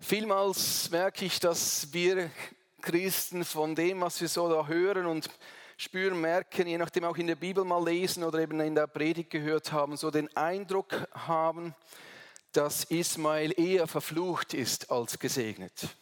Vielmals 0.00 0.88
merke 0.90 1.24
ich, 1.24 1.40
dass 1.40 1.92
wir 1.92 2.30
Christen 2.80 3.44
von 3.44 3.74
dem, 3.74 4.00
was 4.00 4.20
wir 4.20 4.28
so 4.28 4.48
da 4.48 4.66
hören 4.66 5.06
und 5.06 5.28
spüren, 5.78 6.20
merken, 6.20 6.66
je 6.66 6.76
nachdem 6.76 7.04
auch 7.04 7.16
in 7.16 7.28
der 7.28 7.36
Bibel 7.36 7.64
mal 7.64 7.82
lesen 7.82 8.24
oder 8.24 8.40
eben 8.40 8.60
in 8.60 8.74
der 8.74 8.88
Predigt 8.88 9.30
gehört 9.30 9.72
haben, 9.72 9.96
so 9.96 10.10
den 10.10 10.36
Eindruck 10.36 11.08
haben, 11.12 11.74
dass 12.52 12.84
Ismael 12.84 13.58
eher 13.58 13.86
verflucht 13.86 14.54
ist 14.54 14.90
als 14.90 15.20
gesegnet. 15.20 15.96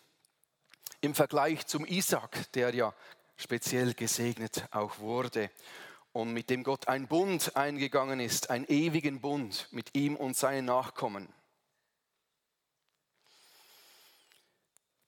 Im 1.03 1.15
Vergleich 1.15 1.67
zum 1.67 1.85
Isaac, 1.85 2.51
der 2.53 2.75
ja 2.75 2.95
speziell 3.37 3.93
gesegnet 3.93 4.67
auch 4.71 4.99
wurde 4.99 5.51
und 6.13 6.33
mit 6.33 6.49
dem 6.49 6.65
Gott 6.65 6.89
ein 6.89 7.07
Bund 7.07 7.55
eingegangen 7.55 8.19
ist, 8.19 8.49
einen 8.49 8.65
ewigen 8.65 9.21
Bund 9.21 9.69
mit 9.73 9.95
ihm 9.95 10.17
und 10.17 10.39
seinen 10.39 10.65
Nachkommen. 10.65 11.29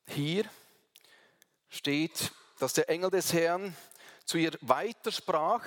Hier 0.08 0.44
steht, 1.70 2.32
dass 2.58 2.74
der 2.74 2.90
Engel 2.90 3.10
des 3.10 3.32
Herrn 3.32 3.74
zu 4.28 4.36
ihr 4.36 4.52
weitersprach 4.60 5.64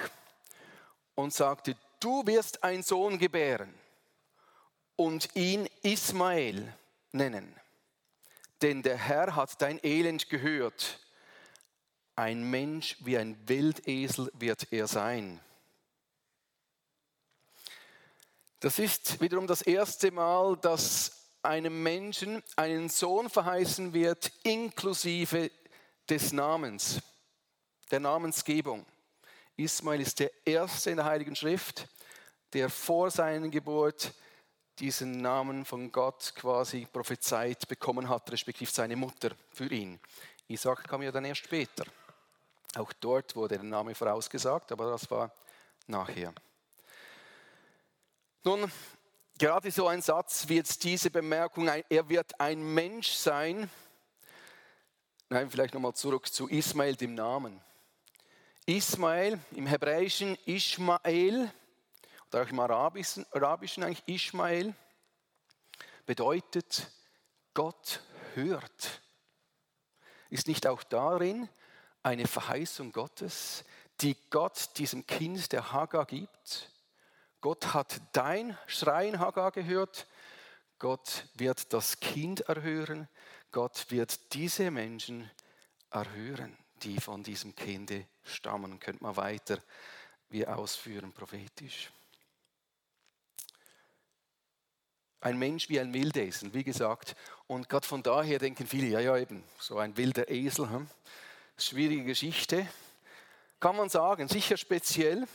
und 1.16 1.34
sagte, 1.34 1.76
du 2.00 2.26
wirst 2.28 2.64
einen 2.64 2.84
Sohn 2.84 3.18
gebären 3.18 3.74
und 4.96 5.36
ihn 5.36 5.68
Ismael 5.82 6.72
nennen. 7.12 7.56
Denn 8.62 8.84
der 8.84 8.98
Herr 8.98 9.36
hat 9.36 9.60
dein 9.64 9.84
Elend 9.84 10.30
gehört. 10.30 11.00
Ein 12.16 12.52
Mensch 12.52 12.98
wie 13.00 13.18
ein 13.18 13.36
Wildesel 13.48 14.32
wird 14.36 14.72
er 14.72 14.88
sein. 14.88 15.40
Das 18.60 18.78
ist 18.78 19.20
wiederum 19.22 19.48
das 19.48 19.64
erste 19.64 20.12
Mal, 20.12 20.56
dass 20.58 21.32
einem 21.42 21.82
Menschen 21.82 22.44
einen 22.56 22.90
Sohn 22.90 23.28
verheißen 23.28 23.94
wird, 23.94 24.32
inklusive 24.44 25.50
des 26.08 26.32
Namens, 26.32 27.02
der 27.92 28.00
Namensgebung. 28.00 28.86
Ismael 29.58 30.02
ist 30.02 30.20
der 30.20 30.32
Erste 30.46 30.92
in 30.92 30.98
der 30.98 31.06
Heiligen 31.06 31.36
Schrift, 31.36 31.88
der 32.54 32.70
vor 32.70 33.12
seiner 33.12 33.50
Geburt 33.50 34.14
diesen 34.80 35.22
Namen 35.22 35.66
von 35.66 35.92
Gott 35.92 36.34
quasi 36.36 36.88
prophezeit 36.92 37.68
bekommen 37.68 38.10
hat, 38.10 38.32
respektive 38.32 38.72
seine 38.72 38.96
Mutter 38.96 39.32
für 39.52 39.68
ihn. 39.68 40.00
Isaac 40.48 40.88
kam 40.88 41.02
ja 41.04 41.12
dann 41.12 41.26
erst 41.26 41.44
später. 41.44 41.86
Auch 42.76 42.92
dort 42.94 43.36
wurde 43.36 43.56
der 43.56 43.64
Name 43.64 43.94
vorausgesagt, 43.94 44.72
aber 44.72 44.92
das 44.92 45.10
war 45.12 45.32
nachher. 45.88 46.34
Nun, 48.44 48.72
gerade 49.38 49.70
so 49.70 49.88
ein 49.88 50.02
Satz 50.02 50.48
wie 50.48 50.56
jetzt 50.56 50.84
diese 50.84 51.12
Bemerkung, 51.12 51.68
er 51.68 52.10
wird 52.10 52.40
ein 52.40 52.74
Mensch 52.74 53.12
sein. 53.12 53.70
Nein, 55.30 55.50
vielleicht 55.52 55.74
nochmal 55.74 55.94
zurück 55.94 56.32
zu 56.32 56.48
Ismael, 56.48 56.96
dem 56.96 57.14
Namen. 57.14 57.62
Ismael, 58.66 59.40
im 59.52 59.66
Hebräischen 59.66 60.38
Ishmael, 60.46 61.52
oder 62.32 62.44
auch 62.44 62.50
im 62.50 62.60
Arabischen, 62.60 63.26
Arabischen 63.32 63.84
eigentlich 63.84 64.08
Ishmael, 64.08 64.74
bedeutet 66.06 66.88
Gott 67.54 68.02
hört. 68.36 69.02
Ist 70.30 70.48
nicht 70.48 70.66
auch 70.68 70.84
darin 70.84 71.50
eine 72.04 72.28
Verheißung 72.28 72.92
Gottes, 72.92 73.66
die 74.00 74.16
Gott 74.30 74.78
diesem 74.78 75.06
Kind 75.06 75.52
der 75.52 75.72
Hagar 75.72 76.06
gibt? 76.06 76.72
Gott 77.42 77.74
hat 77.74 78.02
dein 78.14 78.58
Schreien, 78.68 79.20
Hagar, 79.20 79.52
gehört. 79.52 80.08
Gott 80.80 81.26
wird 81.34 81.74
das 81.74 82.00
Kind 82.00 82.42
erhören. 82.42 83.10
Gott 83.52 83.88
wird 83.90 84.34
diese 84.34 84.72
Menschen 84.72 85.30
erhören, 85.90 86.58
die 86.84 87.00
von 87.00 87.24
diesem 87.24 87.56
Kinde 87.56 88.06
stammen. 88.24 88.80
Könnt 88.80 89.02
man 89.02 89.16
weiter 89.16 89.60
wie 90.30 90.46
ausführen, 90.46 91.12
prophetisch. 91.12 91.92
Ein 95.20 95.38
Mensch 95.38 95.70
wie 95.70 95.80
ein 95.80 95.94
Wildesel, 95.94 96.54
wie 96.54 96.64
gesagt. 96.64 97.16
Und 97.48 97.70
gerade 97.70 97.86
von 97.86 98.02
daher 98.02 98.40
denken 98.40 98.66
viele, 98.66 98.88
ja, 98.88 99.00
ja, 99.00 99.18
eben, 99.18 99.44
so 99.60 99.78
ein 99.78 99.96
wilder 99.96 100.30
Esel. 100.30 100.70
Hm? 100.70 100.88
Schwierige 101.58 102.06
Geschichte. 102.06 102.68
Kann 103.60 103.76
man 103.76 103.90
sagen, 103.90 104.28
sicher 104.28 104.58
speziell. 104.58 105.28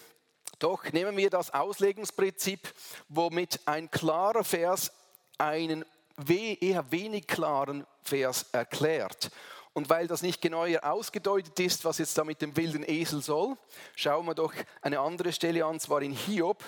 Doch 0.59 0.85
nehmen 0.93 1.17
wir 1.17 1.31
das 1.31 1.53
Auslegungsprinzip, 1.53 2.73
womit 3.09 3.61
ein 3.67 3.91
klarer 3.91 4.43
Vers 4.43 4.91
einen 5.39 5.85
eher 6.27 6.91
wenig 6.91 7.27
klaren 7.27 7.87
Vers 8.03 8.47
erklärt. 8.53 9.31
Und 9.77 9.91
weil 9.91 10.07
das 10.07 10.23
nicht 10.23 10.41
genauer 10.41 10.83
ausgedeutet 10.85 11.61
ist, 11.61 11.85
was 11.85 11.99
jetzt 11.99 12.17
da 12.17 12.25
mit 12.25 12.41
dem 12.41 12.57
wilden 12.57 12.83
Esel 12.83 13.21
soll, 13.21 13.59
schauen 13.95 14.25
wir 14.25 14.35
doch 14.35 14.55
eine 14.81 15.01
andere 15.01 15.35
Stelle 15.35 15.67
an, 15.67 15.79
zwar 15.81 16.01
in 16.01 16.13
Hiob 16.13 16.65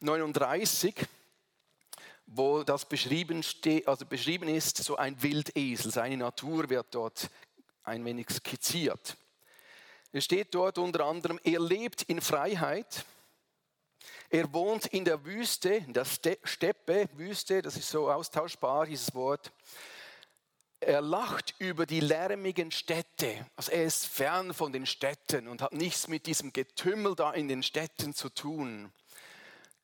39, 0.00 0.94
wo 2.24 2.62
das 2.62 2.86
beschrieben, 2.86 3.44
also 3.84 4.06
beschrieben 4.06 4.48
ist, 4.48 4.78
so 4.78 4.96
ein 4.96 5.22
Wildesel. 5.22 5.92
Seine 5.92 6.16
Natur 6.16 6.70
wird 6.70 6.86
dort 6.92 7.28
ein 7.82 8.02
wenig 8.06 8.30
skizziert. 8.30 9.18
Es 10.10 10.24
steht 10.24 10.54
dort 10.54 10.78
unter 10.78 11.04
anderem, 11.04 11.38
er 11.44 11.60
lebt 11.60 12.04
in 12.04 12.22
Freiheit, 12.22 13.04
er 14.30 14.50
wohnt 14.54 14.86
in 14.86 15.04
der 15.04 15.22
Wüste, 15.26 15.74
in 15.74 15.92
der 15.92 16.06
Steppe, 16.06 17.10
Wüste, 17.12 17.60
das 17.60 17.76
ist 17.76 17.90
so 17.90 18.10
austauschbar, 18.10 18.86
dieses 18.86 19.14
Wort. 19.14 19.52
Er 20.80 21.00
lacht 21.00 21.54
über 21.58 21.86
die 21.86 22.00
lärmigen 22.00 22.70
Städte. 22.70 23.46
Also 23.56 23.72
er 23.72 23.84
ist 23.84 24.06
fern 24.06 24.54
von 24.54 24.72
den 24.72 24.86
Städten 24.86 25.48
und 25.48 25.60
hat 25.60 25.72
nichts 25.72 26.08
mit 26.08 26.26
diesem 26.26 26.52
Getümmel 26.52 27.14
da 27.14 27.32
in 27.32 27.48
den 27.48 27.62
Städten 27.62 28.14
zu 28.14 28.28
tun. 28.28 28.92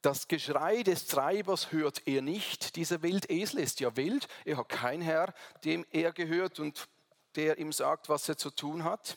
Das 0.02 0.28
Geschrei 0.28 0.82
des 0.82 1.06
Treibers 1.06 1.72
hört 1.72 2.06
er 2.06 2.22
nicht. 2.22 2.76
Dieser 2.76 3.02
Wildesel 3.02 3.60
ist 3.60 3.80
ja 3.80 3.96
wild. 3.96 4.28
Er 4.44 4.58
hat 4.58 4.68
keinen 4.68 5.02
Herr, 5.02 5.34
dem 5.64 5.84
er 5.90 6.12
gehört 6.12 6.60
und 6.60 6.88
der 7.36 7.58
ihm 7.58 7.72
sagt, 7.72 8.08
was 8.08 8.28
er 8.28 8.36
zu 8.36 8.50
tun 8.50 8.84
hat. 8.84 9.16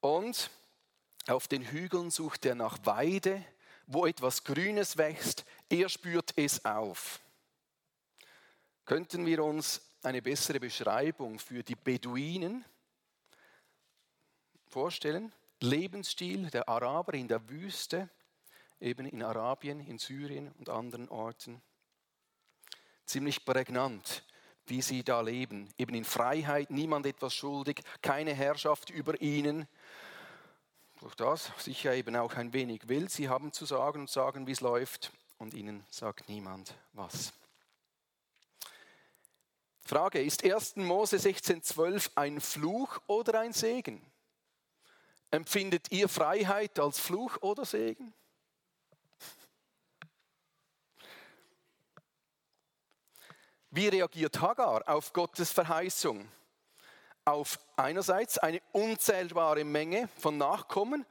Und 0.00 0.50
auf 1.26 1.48
den 1.48 1.62
Hügeln 1.62 2.10
sucht 2.10 2.44
er 2.44 2.54
nach 2.54 2.78
Weide 2.84 3.44
wo 3.86 4.06
etwas 4.06 4.44
Grünes 4.44 4.96
wächst, 4.96 5.44
er 5.68 5.88
spürt 5.88 6.32
es 6.36 6.64
auf. 6.64 7.20
Könnten 8.84 9.26
wir 9.26 9.44
uns 9.44 9.80
eine 10.04 10.22
bessere 10.22 10.60
Beschreibung 10.60 11.38
für 11.38 11.62
die 11.62 11.76
Beduinen 11.76 12.64
vorstellen? 14.66 15.32
Lebensstil 15.60 16.50
der 16.50 16.68
Araber 16.68 17.14
in 17.14 17.28
der 17.28 17.48
Wüste, 17.48 18.10
eben 18.80 19.06
in 19.06 19.22
Arabien, 19.22 19.80
in 19.80 19.98
Syrien 19.98 20.52
und 20.58 20.68
anderen 20.68 21.08
Orten. 21.08 21.62
Ziemlich 23.06 23.44
prägnant, 23.44 24.24
wie 24.66 24.82
sie 24.82 25.02
da 25.02 25.20
leben. 25.20 25.68
Eben 25.78 25.94
in 25.94 26.04
Freiheit, 26.04 26.70
niemand 26.70 27.06
etwas 27.06 27.34
schuldig, 27.34 27.82
keine 28.02 28.34
Herrschaft 28.34 28.90
über 28.90 29.20
ihnen, 29.20 29.68
durch 31.00 31.14
das 31.14 31.52
sicher 31.58 31.94
eben 31.94 32.16
auch 32.16 32.34
ein 32.34 32.52
wenig 32.52 32.88
will. 32.88 33.08
Sie 33.08 33.28
haben 33.28 33.52
zu 33.52 33.66
sagen 33.66 34.00
und 34.00 34.10
sagen, 34.10 34.46
wie 34.46 34.52
es 34.52 34.60
läuft 34.60 35.12
und 35.38 35.54
ihnen 35.54 35.84
sagt 35.90 36.28
niemand 36.28 36.74
was. 36.92 37.32
Frage, 39.84 40.22
ist 40.22 40.44
1. 40.44 40.76
Mose 40.76 41.16
16.12 41.16 42.10
ein 42.14 42.40
Fluch 42.40 42.98
oder 43.06 43.40
ein 43.40 43.52
Segen? 43.52 44.00
Empfindet 45.30 45.90
ihr 45.90 46.08
Freiheit 46.08 46.78
als 46.78 46.98
Fluch 46.98 47.36
oder 47.42 47.64
Segen? 47.64 48.12
Wie 53.70 53.88
reagiert 53.88 54.40
Hagar 54.40 54.88
auf 54.88 55.12
Gottes 55.12 55.50
Verheißung? 55.50 56.28
auf 57.24 57.58
einerseits 57.76 58.38
eine 58.38 58.60
unzählbare 58.72 59.64
Menge 59.64 60.08
von 60.18 60.36
Nachkommen 60.36 61.06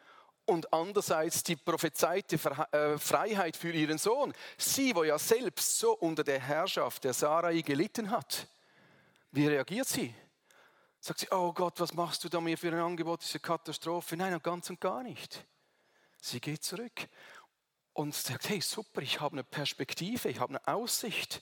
und 0.46 0.74
andererseits 0.74 1.44
die 1.44 1.56
prophezeite 1.56 2.38
äh, 2.72 2.98
Freiheit 2.98 3.56
für 3.56 3.72
ihren 3.72 3.98
Sohn. 3.98 4.34
Sie, 4.58 4.96
wo 4.96 5.04
ja 5.04 5.18
selbst 5.18 5.80
so 5.80 5.94
unter 5.94 6.24
der 6.24 6.40
Herrschaft 6.40 7.04
der 7.04 7.14
Sarai 7.14 7.62
gelitten 7.62 8.12
hat. 8.12 8.48
Wie 9.34 9.48
reagiert 9.48 9.88
sie? 9.88 10.15
Sagt 11.02 11.19
sie, 11.19 11.28
oh 11.32 11.52
Gott, 11.52 11.80
was 11.82 11.93
machst 11.93 12.24
du 12.24 12.30
da 12.30 12.39
mir 12.39 12.58
für 12.58 12.69
ein 12.69 12.80
Angebot, 12.80 13.22
diese 13.22 13.41
Katastrophe? 13.41 14.15
Nein, 14.15 14.39
ganz 14.41 14.69
und 14.69 14.80
gar 14.80 15.04
nicht. 15.04 15.46
Sie 16.22 16.39
geht 16.39 16.63
zurück 16.63 17.10
und 17.91 18.15
sagt, 18.15 18.48
hey, 18.48 18.62
super, 18.62 19.02
ich 19.02 19.19
habe 19.19 19.34
eine 19.34 19.43
Perspektive, 19.43 20.30
ich 20.30 20.39
habe 20.39 20.56
eine 20.56 20.67
Aussicht 20.67 21.41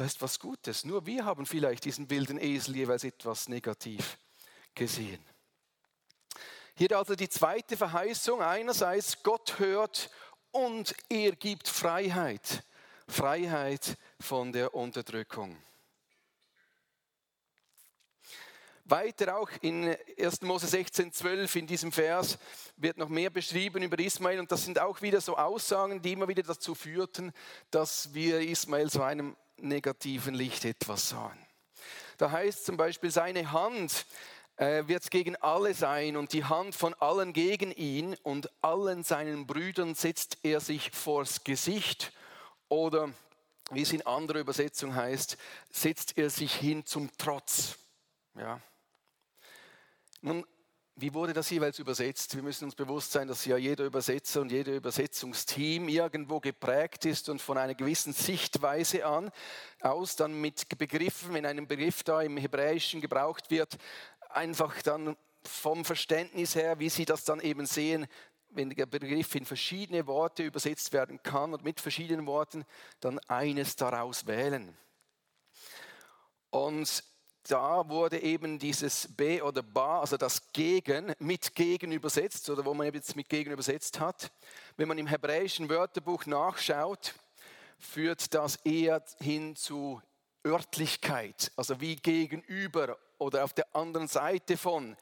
das 0.00 0.14
ist 0.14 0.22
was 0.22 0.38
Gutes. 0.38 0.84
Nur 0.84 1.04
wir 1.04 1.24
haben 1.24 1.46
vielleicht 1.46 1.84
diesen 1.84 2.08
wilden 2.08 2.38
Esel 2.38 2.76
jeweils 2.76 3.04
etwas 3.04 3.48
negativ 3.48 4.18
gesehen. 4.74 5.22
Hier 6.74 6.96
also 6.96 7.14
die 7.14 7.28
zweite 7.28 7.76
Verheißung. 7.76 8.40
Einerseits, 8.40 9.22
Gott 9.22 9.58
hört 9.58 10.10
und 10.52 10.94
er 11.10 11.32
gibt 11.32 11.68
Freiheit. 11.68 12.64
Freiheit 13.06 13.98
von 14.18 14.52
der 14.52 14.74
Unterdrückung. 14.74 15.62
Weiter 18.90 19.38
auch 19.38 19.50
in 19.60 19.96
1. 20.18 20.42
Mose 20.42 20.66
16, 20.66 21.12
12 21.12 21.56
in 21.56 21.66
diesem 21.66 21.92
Vers 21.92 22.38
wird 22.76 22.98
noch 22.98 23.08
mehr 23.08 23.30
beschrieben 23.30 23.82
über 23.82 23.98
Ismael 23.98 24.40
und 24.40 24.50
das 24.50 24.64
sind 24.64 24.78
auch 24.78 25.00
wieder 25.02 25.20
so 25.20 25.36
Aussagen, 25.36 26.02
die 26.02 26.12
immer 26.12 26.28
wieder 26.28 26.42
dazu 26.42 26.74
führten, 26.74 27.32
dass 27.70 28.12
wir 28.14 28.40
Ismael 28.40 28.90
so 28.90 29.02
einem 29.02 29.36
negativen 29.56 30.34
Licht 30.34 30.64
etwas 30.64 31.10
sahen. 31.10 31.38
Da 32.18 32.30
heißt 32.30 32.66
zum 32.66 32.76
Beispiel, 32.76 33.10
seine 33.10 33.52
Hand 33.52 34.06
äh, 34.56 34.86
wird 34.86 35.10
gegen 35.10 35.36
alle 35.36 35.72
sein 35.72 36.16
und 36.16 36.32
die 36.32 36.44
Hand 36.44 36.74
von 36.74 36.94
allen 36.94 37.32
gegen 37.32 37.72
ihn 37.72 38.14
und 38.22 38.50
allen 38.62 39.04
seinen 39.04 39.46
Brüdern 39.46 39.94
setzt 39.94 40.38
er 40.42 40.60
sich 40.60 40.90
vors 40.90 41.44
Gesicht 41.44 42.12
oder 42.68 43.10
wie 43.70 43.82
es 43.82 43.92
in 43.92 44.04
anderer 44.04 44.40
Übersetzung 44.40 44.94
heißt, 44.94 45.38
setzt 45.70 46.18
er 46.18 46.28
sich 46.28 46.54
hin 46.54 46.84
zum 46.84 47.08
Trotz. 47.16 47.76
Ja. 48.36 48.60
Nun, 50.22 50.44
wie 50.96 51.14
wurde 51.14 51.32
das 51.32 51.48
jeweils 51.48 51.78
übersetzt? 51.78 52.34
Wir 52.36 52.42
müssen 52.42 52.64
uns 52.64 52.74
bewusst 52.74 53.12
sein, 53.12 53.26
dass 53.26 53.46
ja 53.46 53.56
jeder 53.56 53.86
Übersetzer 53.86 54.42
und 54.42 54.52
jeder 54.52 54.74
Übersetzungsteam 54.74 55.88
irgendwo 55.88 56.40
geprägt 56.40 57.06
ist 57.06 57.30
und 57.30 57.40
von 57.40 57.56
einer 57.56 57.74
gewissen 57.74 58.12
Sichtweise 58.12 59.06
an 59.06 59.30
aus 59.80 60.16
dann 60.16 60.38
mit 60.38 60.68
Begriffen, 60.76 61.32
wenn 61.32 61.46
ein 61.46 61.66
Begriff 61.66 62.02
da 62.02 62.20
im 62.20 62.36
Hebräischen 62.36 63.00
gebraucht 63.00 63.50
wird, 63.50 63.78
einfach 64.28 64.82
dann 64.82 65.16
vom 65.42 65.86
Verständnis 65.86 66.54
her, 66.54 66.78
wie 66.78 66.90
sie 66.90 67.06
das 67.06 67.24
dann 67.24 67.40
eben 67.40 67.64
sehen, 67.64 68.06
wenn 68.50 68.68
der 68.68 68.84
Begriff 68.84 69.34
in 69.34 69.46
verschiedene 69.46 70.06
Worte 70.06 70.42
übersetzt 70.42 70.92
werden 70.92 71.22
kann 71.22 71.54
und 71.54 71.64
mit 71.64 71.80
verschiedenen 71.80 72.26
Worten, 72.26 72.66
dann 73.00 73.18
eines 73.20 73.76
daraus 73.76 74.26
wählen. 74.26 74.76
Und 76.50 77.04
da 77.48 77.88
wurde 77.88 78.20
eben 78.20 78.58
dieses 78.58 79.08
B 79.16 79.40
oder 79.40 79.62
Ba, 79.62 80.00
also 80.00 80.16
das 80.16 80.52
Gegen, 80.52 81.14
mit 81.18 81.54
Gegen 81.54 81.92
übersetzt 81.92 82.48
oder 82.50 82.64
wo 82.64 82.74
man 82.74 82.92
jetzt 82.92 83.16
mit 83.16 83.28
Gegen 83.28 83.52
übersetzt 83.52 83.98
hat. 83.98 84.30
Wenn 84.76 84.88
man 84.88 84.98
im 84.98 85.06
hebräischen 85.06 85.68
Wörterbuch 85.68 86.26
nachschaut, 86.26 87.14
führt 87.78 88.34
das 88.34 88.56
eher 88.56 89.02
hin 89.20 89.56
zu 89.56 90.00
Örtlichkeit, 90.46 91.52
also 91.56 91.80
wie 91.80 91.96
gegenüber 91.96 92.98
oder 93.18 93.44
auf 93.44 93.52
der 93.52 93.74
anderen 93.74 94.08
Seite 94.08 94.56
von, 94.56 94.96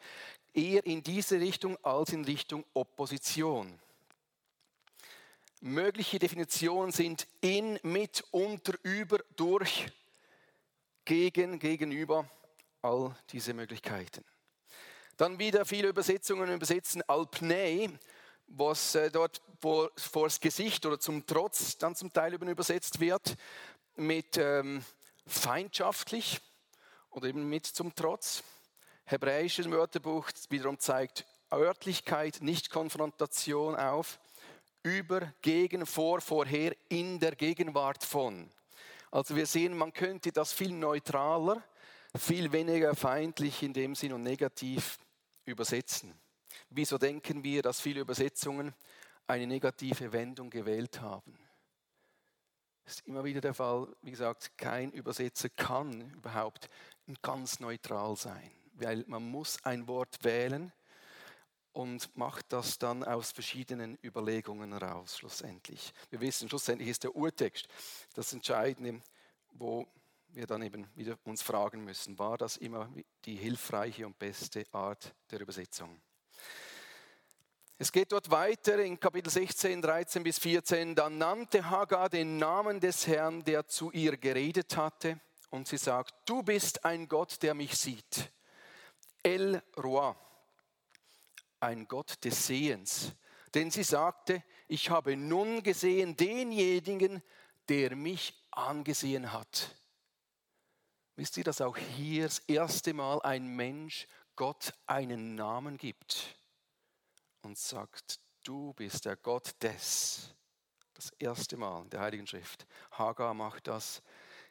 eher 0.54 0.84
in 0.86 1.02
diese 1.02 1.40
Richtung 1.40 1.76
als 1.84 2.12
in 2.12 2.24
Richtung 2.24 2.64
Opposition. 2.74 3.78
Mögliche 5.60 6.18
Definitionen 6.18 6.92
sind 6.92 7.26
in, 7.40 7.78
mit, 7.82 8.24
unter, 8.30 8.74
über, 8.82 9.18
durch, 9.36 9.86
gegen, 11.08 11.58
gegenüber, 11.58 12.28
all 12.82 13.16
diese 13.30 13.54
Möglichkeiten. 13.54 14.22
Dann 15.16 15.38
wieder 15.38 15.64
viele 15.64 15.88
Übersetzungen 15.88 16.52
übersetzen 16.52 17.02
Alpnei, 17.08 17.88
was 18.46 18.94
äh, 18.94 19.10
dort 19.10 19.40
vor, 19.58 19.90
vor 19.96 20.26
das 20.26 20.38
Gesicht 20.38 20.84
oder 20.84 21.00
zum 21.00 21.24
Trotz 21.24 21.78
dann 21.78 21.96
zum 21.96 22.12
Teil 22.12 22.34
übersetzt 22.34 23.00
wird, 23.00 23.36
mit 23.96 24.36
ähm, 24.36 24.84
feindschaftlich 25.26 26.42
oder 27.08 27.28
eben 27.28 27.48
mit 27.48 27.64
zum 27.64 27.94
Trotz. 27.94 28.42
Hebräisches 29.06 29.70
Wörterbuch 29.70 30.28
wiederum 30.50 30.78
zeigt 30.78 31.24
Örtlichkeit, 31.50 32.42
nicht 32.42 32.68
Konfrontation 32.68 33.76
auf, 33.76 34.20
über, 34.82 35.32
gegen, 35.40 35.86
vor, 35.86 36.20
vorher, 36.20 36.76
in 36.90 37.18
der 37.18 37.34
Gegenwart 37.34 38.04
von. 38.04 38.50
Also 39.10 39.36
wir 39.36 39.46
sehen, 39.46 39.76
man 39.76 39.92
könnte 39.92 40.32
das 40.32 40.52
viel 40.52 40.72
neutraler, 40.72 41.62
viel 42.16 42.52
weniger 42.52 42.94
feindlich 42.94 43.62
in 43.62 43.72
dem 43.72 43.94
Sinn 43.94 44.12
und 44.12 44.22
negativ 44.22 44.98
übersetzen. 45.44 46.14
Wieso 46.70 46.98
denken 46.98 47.42
wir, 47.42 47.62
dass 47.62 47.80
viele 47.80 48.00
Übersetzungen 48.00 48.74
eine 49.26 49.46
negative 49.46 50.12
Wendung 50.12 50.50
gewählt 50.50 51.00
haben? 51.00 51.38
Das 52.84 52.94
ist 52.94 53.06
immer 53.06 53.24
wieder 53.24 53.40
der 53.40 53.54
Fall. 53.54 53.94
Wie 54.02 54.10
gesagt, 54.10 54.56
kein 54.56 54.92
Übersetzer 54.92 55.50
kann 55.50 56.10
überhaupt 56.12 56.70
ganz 57.22 57.60
neutral 57.60 58.16
sein, 58.16 58.50
weil 58.74 59.04
man 59.06 59.22
muss 59.22 59.62
ein 59.64 59.86
Wort 59.86 60.24
wählen 60.24 60.72
und 61.78 62.16
macht 62.16 62.52
das 62.52 62.76
dann 62.76 63.04
aus 63.04 63.30
verschiedenen 63.30 63.96
Überlegungen 64.02 64.72
heraus 64.72 65.16
schlussendlich. 65.16 65.92
Wir 66.10 66.20
wissen, 66.20 66.48
schlussendlich 66.48 66.88
ist 66.88 67.04
der 67.04 67.14
Urtext 67.14 67.68
das 68.14 68.32
Entscheidende, 68.32 69.00
wo 69.52 69.86
wir 70.30 70.48
dann 70.48 70.62
eben 70.62 70.88
wieder 70.96 71.16
uns 71.22 71.40
fragen 71.40 71.84
müssen, 71.84 72.18
war 72.18 72.36
das 72.36 72.56
immer 72.56 72.92
die 73.24 73.36
hilfreiche 73.36 74.04
und 74.08 74.18
beste 74.18 74.66
Art 74.72 75.14
der 75.30 75.40
Übersetzung? 75.40 76.02
Es 77.78 77.92
geht 77.92 78.10
dort 78.10 78.28
weiter 78.28 78.82
in 78.82 78.98
Kapitel 78.98 79.30
16, 79.30 79.80
13 79.80 80.24
bis 80.24 80.40
14. 80.40 80.96
Dann 80.96 81.16
nannte 81.16 81.70
Hagar 81.70 82.08
den 82.08 82.38
Namen 82.38 82.80
des 82.80 83.06
Herrn, 83.06 83.44
der 83.44 83.68
zu 83.68 83.92
ihr 83.92 84.16
geredet 84.16 84.76
hatte. 84.76 85.20
Und 85.50 85.68
sie 85.68 85.78
sagt, 85.78 86.12
du 86.28 86.42
bist 86.42 86.84
ein 86.84 87.06
Gott, 87.06 87.40
der 87.44 87.54
mich 87.54 87.76
sieht. 87.76 88.32
El 89.22 89.62
Roi, 89.76 90.16
ein 91.60 91.88
Gott 91.88 92.24
des 92.24 92.46
Sehens. 92.46 93.12
Denn 93.54 93.70
sie 93.70 93.82
sagte, 93.82 94.42
ich 94.66 94.90
habe 94.90 95.16
nun 95.16 95.62
gesehen 95.62 96.16
denjenigen, 96.16 97.22
der 97.68 97.96
mich 97.96 98.34
angesehen 98.50 99.32
hat. 99.32 99.74
Wisst 101.16 101.36
ihr, 101.36 101.44
dass 101.44 101.60
auch 101.60 101.76
hier 101.76 102.24
das 102.24 102.38
erste 102.40 102.94
Mal 102.94 103.20
ein 103.22 103.48
Mensch 103.48 104.06
Gott 104.36 104.72
einen 104.86 105.34
Namen 105.34 105.76
gibt? 105.76 106.38
und 107.42 107.58
sagt, 107.58 108.20
du 108.44 108.72
bist 108.74 109.04
der 109.04 109.16
Gott 109.16 109.54
des. 109.62 110.34
Das 110.94 111.10
erste 111.18 111.56
Mal 111.56 111.82
in 111.82 111.90
der 111.90 112.00
Heiligen 112.00 112.26
Schrift. 112.26 112.66
Hagar 112.92 113.32
macht 113.34 113.68
das, 113.68 114.02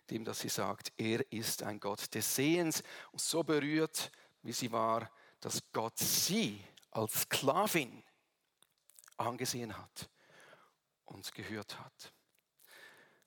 indem 0.07 0.23
dass 0.23 0.39
sie 0.39 0.49
sagt, 0.49 0.93
er 0.97 1.29
ist 1.31 1.63
ein 1.63 1.79
Gott 1.79 2.13
des 2.13 2.35
Sehens. 2.35 2.83
Und 3.11 3.21
so 3.21 3.43
berührt, 3.43 4.11
wie 4.43 4.53
sie 4.53 4.71
war, 4.71 5.11
dass 5.41 5.61
Gott 5.73 5.97
sie 5.97 6.63
als 6.91 7.21
Sklavin 7.21 8.03
angesehen 9.17 9.77
hat 9.77 10.09
und 11.05 11.31
gehört 11.33 11.79
hat. 11.79 12.13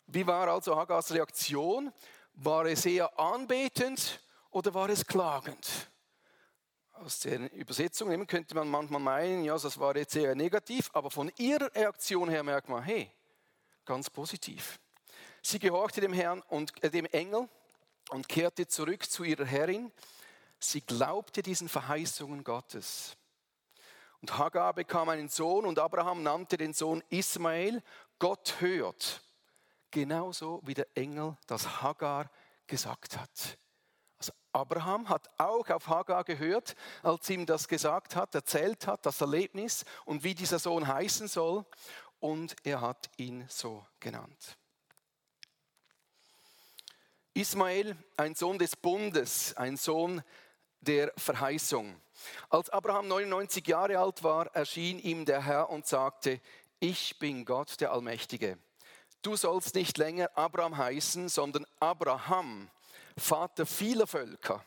Wie 0.06 0.26
war 0.26 0.48
also 0.48 0.76
Hagars 0.76 1.12
Reaktion? 1.12 1.92
War 2.34 2.66
es 2.66 2.86
eher 2.86 3.18
anbetend 3.18 4.20
oder 4.50 4.72
war 4.74 4.88
es 4.88 5.06
klagend? 5.06 5.90
aus 7.00 7.20
den 7.20 7.48
Übersetzungen 7.48 8.26
könnte 8.26 8.54
man 8.54 8.68
manchmal 8.68 9.00
meinen, 9.00 9.44
ja, 9.44 9.56
das 9.56 9.78
war 9.78 9.96
jetzt 9.96 10.14
eher 10.16 10.34
negativ, 10.34 10.90
aber 10.92 11.10
von 11.10 11.32
ihrer 11.38 11.74
Reaktion 11.74 12.28
her 12.28 12.42
merkt 12.42 12.68
man, 12.68 12.82
hey, 12.82 13.10
ganz 13.84 14.10
positiv. 14.10 14.78
Sie 15.42 15.58
gehorchte 15.58 16.02
dem 16.02 16.12
Herrn 16.12 16.42
und 16.48 16.82
äh, 16.84 16.90
dem 16.90 17.06
Engel 17.06 17.48
und 18.10 18.28
kehrte 18.28 18.66
zurück 18.66 19.10
zu 19.10 19.24
ihrer 19.24 19.46
Herrin. 19.46 19.90
Sie 20.58 20.82
glaubte 20.82 21.42
diesen 21.42 21.70
Verheißungen 21.70 22.44
Gottes. 22.44 23.16
Und 24.20 24.36
Hagar 24.36 24.74
bekam 24.74 25.08
einen 25.08 25.28
Sohn 25.28 25.64
und 25.64 25.78
Abraham 25.78 26.22
nannte 26.22 26.56
den 26.56 26.74
Sohn 26.74 27.02
Ismael. 27.08 27.82
Gott 28.18 28.56
hört. 28.60 29.22
Genauso 29.90 30.60
wie 30.64 30.74
der 30.74 30.86
Engel 30.94 31.36
das 31.46 31.82
Hagar 31.82 32.30
gesagt 32.66 33.16
hat. 33.16 33.58
Also 34.18 34.32
Abraham 34.52 35.08
hat 35.08 35.30
auch 35.38 35.68
auf 35.70 35.88
Hagar 35.88 36.24
gehört, 36.24 36.76
als 37.02 37.28
ihm 37.30 37.46
das 37.46 37.66
gesagt 37.66 38.14
hat, 38.14 38.34
erzählt 38.34 38.86
hat, 38.86 39.06
das 39.06 39.20
Erlebnis 39.20 39.84
und 40.04 40.22
wie 40.22 40.34
dieser 40.34 40.58
Sohn 40.58 40.86
heißen 40.86 41.26
soll. 41.26 41.64
Und 42.20 42.54
er 42.64 42.82
hat 42.82 43.10
ihn 43.16 43.46
so 43.48 43.86
genannt. 43.98 44.58
Ismael, 47.32 47.96
ein 48.18 48.34
Sohn 48.34 48.58
des 48.58 48.76
Bundes, 48.76 49.56
ein 49.56 49.78
Sohn 49.78 50.22
der 50.80 51.12
Verheißung. 51.16 52.00
Als 52.48 52.70
Abraham 52.70 53.08
99 53.08 53.66
Jahre 53.66 53.98
alt 53.98 54.22
war, 54.22 54.46
erschien 54.54 54.98
ihm 54.98 55.24
der 55.24 55.42
Herr 55.42 55.70
und 55.70 55.86
sagte, 55.86 56.40
ich 56.78 57.18
bin 57.18 57.44
Gott 57.44 57.80
der 57.80 57.92
Allmächtige. 57.92 58.58
Du 59.22 59.36
sollst 59.36 59.74
nicht 59.74 59.98
länger 59.98 60.30
Abraham 60.34 60.76
heißen, 60.76 61.28
sondern 61.28 61.66
Abraham 61.78 62.70
Vater 63.16 63.66
vieler 63.66 64.06
Völker. 64.06 64.64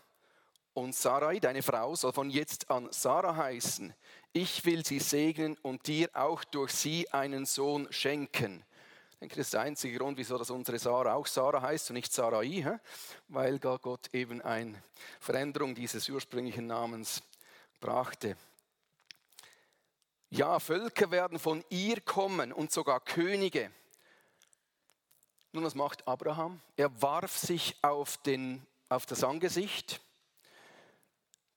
Und 0.74 0.96
Sarai, 0.96 1.40
deine 1.40 1.62
Frau, 1.62 1.96
soll 1.96 2.14
von 2.14 2.30
jetzt 2.30 2.70
an 2.72 2.88
Sarah 2.92 3.36
heißen. 3.36 3.94
Ich 4.32 4.66
will 4.66 4.86
sie 4.86 5.00
segnen 5.00 5.58
und 5.62 5.88
dir 5.88 6.10
auch 6.14 6.44
durch 6.44 6.72
sie 6.72 7.12
einen 7.12 7.46
Sohn 7.46 7.88
schenken. 7.92 8.64
Denke, 9.24 9.38
das 9.38 9.48
ist 9.48 9.54
der 9.54 9.62
einzige 9.62 9.98
Grund, 9.98 10.18
wieso 10.18 10.38
das 10.38 10.50
unsere 10.50 10.78
Sarah 10.78 11.14
auch 11.14 11.28
Sarah 11.28 11.62
heißt 11.62 11.90
und 11.90 11.94
nicht 11.94 12.12
Sarai, 12.12 12.78
weil 13.30 13.58
Gott 13.58 14.14
eben 14.14 14.42
eine 14.42 14.84
Veränderung 15.22 15.76
dieses 15.76 16.10
ursprünglichen 16.10 16.68
Namens 16.68 17.24
brachte. 17.80 18.36
Ja, 20.30 20.60
Völker 20.60 21.10
werden 21.10 21.40
von 21.40 21.64
ihr 21.70 22.02
kommen 22.02 22.52
und 22.52 22.74
sogar 22.74 23.00
Könige. 23.00 23.72
Nun, 25.54 25.64
was 25.64 25.76
macht 25.76 26.06
Abraham? 26.06 26.60
Er 26.76 27.02
warf 27.02 27.38
sich 27.38 27.78
auf, 27.82 28.18
den, 28.18 28.68
auf 28.90 29.06
das 29.06 29.24
Angesicht, 29.24 30.02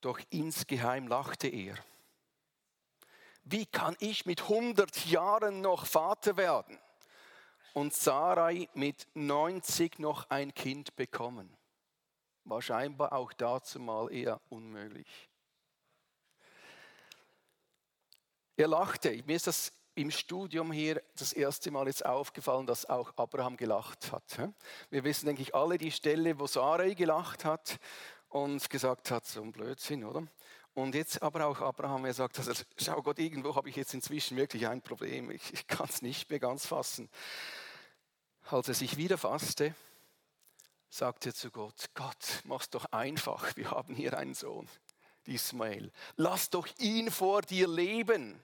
doch 0.03 0.21
insgeheim 0.31 1.09
lachte 1.09 1.49
er. 1.49 1.75
Wie 3.43 3.67
kann 3.67 3.97
ich 3.99 4.25
mit 4.25 4.43
100 4.43 5.07
Jahren 5.07 5.63
noch 5.63 5.85
Vater 5.85 6.37
werden 6.37 6.79
und 7.77 7.93
Sarai 7.93 8.71
mit 8.73 9.07
90 9.13 9.99
noch 9.99 10.31
ein 10.31 10.55
Kind 10.55 10.97
bekommen? 10.97 11.55
War 12.45 12.63
scheinbar 12.63 13.13
auch 13.13 13.35
dazu 13.35 13.79
mal 13.79 14.11
eher 14.11 14.41
unmöglich. 14.49 15.29
Er 18.57 18.69
lachte. 18.69 19.23
Mir 19.27 19.37
ist 19.37 19.47
das 19.47 19.73
im 19.95 20.11
Studium 20.11 20.73
hier 20.73 21.03
das 21.19 21.35
erste 21.35 21.71
Mal 21.71 21.87
jetzt 21.87 22.07
aufgefallen, 22.07 22.67
dass 22.67 22.87
auch 22.87 23.13
Abraham 23.17 23.59
gelacht 23.59 24.11
hat. 24.11 24.55
Wir 24.89 25.05
wissen, 25.05 25.27
denke 25.27 25.43
ich, 25.43 25.55
alle 25.55 25.77
die 25.77 25.93
Stelle, 25.93 26.41
wo 26.41 26.47
Sarai 26.47 26.95
gelacht 26.95 27.45
hat 27.45 27.79
und 28.31 28.71
gesagt 28.71 29.11
hat, 29.11 29.27
so 29.27 29.43
ein 29.43 29.53
Blödsinn, 29.53 30.03
oder? 30.05 30.27
Und 30.73 30.95
jetzt 30.95 31.23
aber 31.23 31.45
auch 31.45 31.61
Abraham, 31.61 32.07
er 32.07 32.15
sagt, 32.15 32.39
also, 32.39 32.53
schau 32.79 33.03
Gott, 33.03 33.19
irgendwo 33.19 33.55
habe 33.55 33.69
ich 33.69 33.77
jetzt 33.77 33.93
inzwischen 33.93 34.39
wirklich 34.39 34.67
ein 34.67 34.81
Problem. 34.81 35.31
Ich, 35.31 35.53
ich 35.53 35.67
kann 35.67 35.89
es 35.91 36.01
nicht 36.01 36.31
mehr 36.31 36.39
ganz 36.39 36.65
fassen. 36.65 37.11
Als 38.49 38.69
er 38.69 38.75
sich 38.75 38.97
wieder 38.97 39.19
fasste, 39.19 39.75
sagte 40.89 41.31
er 41.31 41.35
zu 41.35 41.51
Gott, 41.51 41.91
Gott, 41.95 42.43
mach's 42.45 42.71
doch 42.71 42.87
einfach, 42.87 43.57
wir 43.57 43.71
haben 43.71 43.95
hier 43.95 44.17
einen 44.17 44.35
Sohn, 44.35 44.69
Ismael. 45.25 45.93
Lass 46.17 46.51
doch 46.51 46.69
ihn 46.79 47.11
vor 47.11 47.43
dir 47.43 47.69
leben 47.69 48.41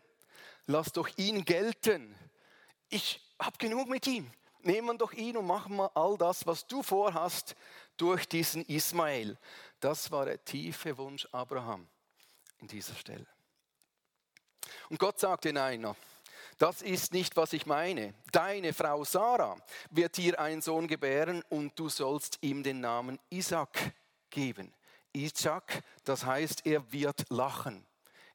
lass 0.66 0.92
doch 0.92 1.08
ihn 1.16 1.44
gelten. 1.44 2.14
Ich 2.88 3.20
habe 3.38 3.56
genug 3.58 3.88
mit 3.88 4.06
ihm. 4.06 4.30
Nehmen 4.60 4.88
wir 4.88 4.98
doch 4.98 5.12
ihn 5.12 5.36
und 5.36 5.46
machen 5.46 5.76
wir 5.76 5.96
all 5.96 6.16
das, 6.16 6.46
was 6.46 6.66
du 6.66 6.82
vorhast, 6.82 7.56
durch 7.96 8.28
diesen 8.28 8.64
Ismael. 8.66 9.36
Das 9.80 10.10
war 10.10 10.24
der 10.24 10.44
tiefe 10.44 10.96
Wunsch 10.98 11.26
Abraham 11.32 11.88
in 12.58 12.68
dieser 12.68 12.94
Stelle. 12.94 13.26
Und 14.88 14.98
Gott 14.98 15.18
sagte 15.18 15.52
nein, 15.52 15.80
das 16.62 16.80
ist 16.80 17.12
nicht, 17.12 17.36
was 17.36 17.54
ich 17.54 17.66
meine. 17.66 18.14
Deine 18.30 18.72
Frau 18.72 19.02
Sarah 19.02 19.56
wird 19.90 20.16
dir 20.16 20.38
einen 20.38 20.62
Sohn 20.62 20.86
gebären 20.86 21.42
und 21.48 21.76
du 21.76 21.88
sollst 21.88 22.38
ihm 22.40 22.62
den 22.62 22.80
Namen 22.80 23.18
Isaac 23.30 23.92
geben. 24.30 24.72
Isaac, 25.12 25.82
das 26.04 26.24
heißt, 26.24 26.64
er 26.64 26.92
wird 26.92 27.24
lachen. 27.30 27.84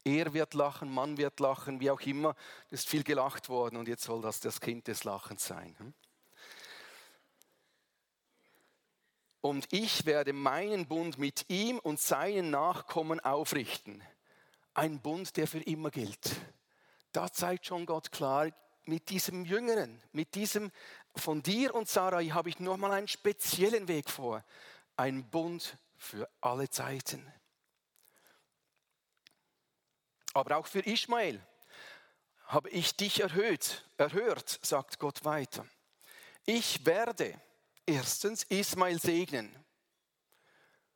Er 0.04 0.34
wird 0.34 0.56
lachen, 0.56 0.94
Mann 0.94 1.18
wird 1.18 1.40
lachen, 1.40 1.80
wie 1.80 1.90
auch 1.90 2.02
immer. 2.02 2.36
Es 2.70 2.82
ist 2.82 2.90
viel 2.90 3.04
gelacht 3.04 3.48
worden 3.48 3.78
und 3.78 3.88
jetzt 3.88 4.04
soll 4.04 4.22
das 4.22 4.42
das 4.42 4.60
Kind 4.60 4.90
des 4.90 5.06
Lachens 5.06 5.46
sein. 5.46 5.74
Hm? 5.80 5.94
Und 9.40 9.68
ich 9.72 10.06
werde 10.06 10.34
meinen 10.34 10.86
Bund 10.86 11.18
mit 11.18 11.46
ihm 11.48 11.80
und 11.80 12.02
seinen 12.02 12.50
Nachkommen 12.50 13.22
aufrichten. 13.22 14.04
Ein 14.74 15.00
Bund, 15.00 15.38
der 15.38 15.48
für 15.48 15.62
immer 15.62 15.92
gilt. 15.92 16.36
Da 17.17 17.32
zeigt 17.32 17.65
schon 17.65 17.88
Gott 17.88 18.12
klar, 18.12 18.51
mit 18.86 19.10
diesem 19.10 19.43
Jüngeren, 19.43 20.03
mit 20.12 20.36
diesem 20.36 20.71
von 21.15 21.41
dir 21.41 21.73
und 21.73 21.89
Sarah 21.89 22.21
habe 22.21 22.49
ich 22.49 22.60
nochmal 22.60 22.91
einen 22.91 23.08
speziellen 23.08 23.88
Weg 23.88 24.08
vor. 24.08 24.45
Ein 24.97 25.27
Bund 25.27 25.80
für 25.95 26.30
alle 26.41 26.69
Zeiten. 26.69 27.25
Aber 30.36 30.58
auch 30.58 30.67
für 30.67 30.82
Ismael 30.82 31.41
habe 32.45 32.69
ich 32.69 32.95
dich 32.95 33.21
erhöht, 33.21 33.89
erhört, 33.97 34.60
sagt 34.62 34.99
Gott 34.99 35.25
weiter. 35.25 35.65
Ich 36.45 36.86
werde 36.86 37.34
erstens 37.88 38.43
Ismael 38.43 39.01
segnen. 39.01 39.65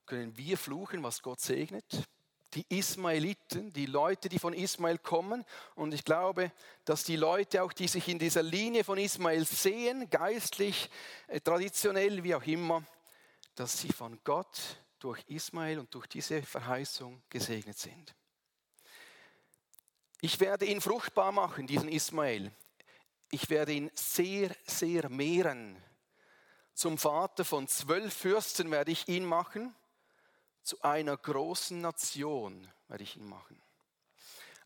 Können 0.05 0.37
wir 0.37 0.55
fluchen, 0.59 1.01
was 1.01 1.23
Gott 1.23 1.41
segnet? 1.41 2.07
Die 2.53 2.65
Ismaeliten, 2.69 3.71
die 3.71 3.85
Leute, 3.85 4.27
die 4.27 4.39
von 4.39 4.53
Ismael 4.53 4.97
kommen. 4.97 5.45
Und 5.75 5.93
ich 5.93 6.03
glaube, 6.03 6.51
dass 6.83 7.03
die 7.03 7.15
Leute 7.15 7.63
auch, 7.63 7.71
die 7.71 7.87
sich 7.87 8.07
in 8.07 8.19
dieser 8.19 8.43
Linie 8.43 8.83
von 8.83 8.97
Ismael 8.97 9.45
sehen, 9.45 10.09
geistlich, 10.09 10.89
äh, 11.27 11.39
traditionell, 11.39 12.23
wie 12.23 12.35
auch 12.35 12.43
immer, 12.43 12.83
dass 13.55 13.79
sie 13.79 13.89
von 13.89 14.19
Gott 14.23 14.59
durch 14.99 15.23
Ismael 15.27 15.79
und 15.79 15.93
durch 15.93 16.07
diese 16.07 16.43
Verheißung 16.43 17.21
gesegnet 17.29 17.77
sind. 17.77 18.15
Ich 20.21 20.39
werde 20.39 20.65
ihn 20.65 20.81
fruchtbar 20.81 21.31
machen, 21.31 21.65
diesen 21.65 21.89
Ismael. 21.89 22.51
Ich 23.31 23.49
werde 23.49 23.73
ihn 23.73 23.89
sehr, 23.95 24.55
sehr 24.65 25.09
mehren. 25.09 25.81
Zum 26.73 26.97
Vater 26.97 27.43
von 27.43 27.67
zwölf 27.67 28.13
Fürsten 28.13 28.69
werde 28.69 28.91
ich 28.91 29.07
ihn 29.07 29.25
machen. 29.25 29.73
Zu 30.63 30.81
einer 30.81 31.17
großen 31.17 31.81
Nation 31.81 32.67
werde 32.87 33.03
ich 33.03 33.17
ihn 33.17 33.27
machen. 33.27 33.61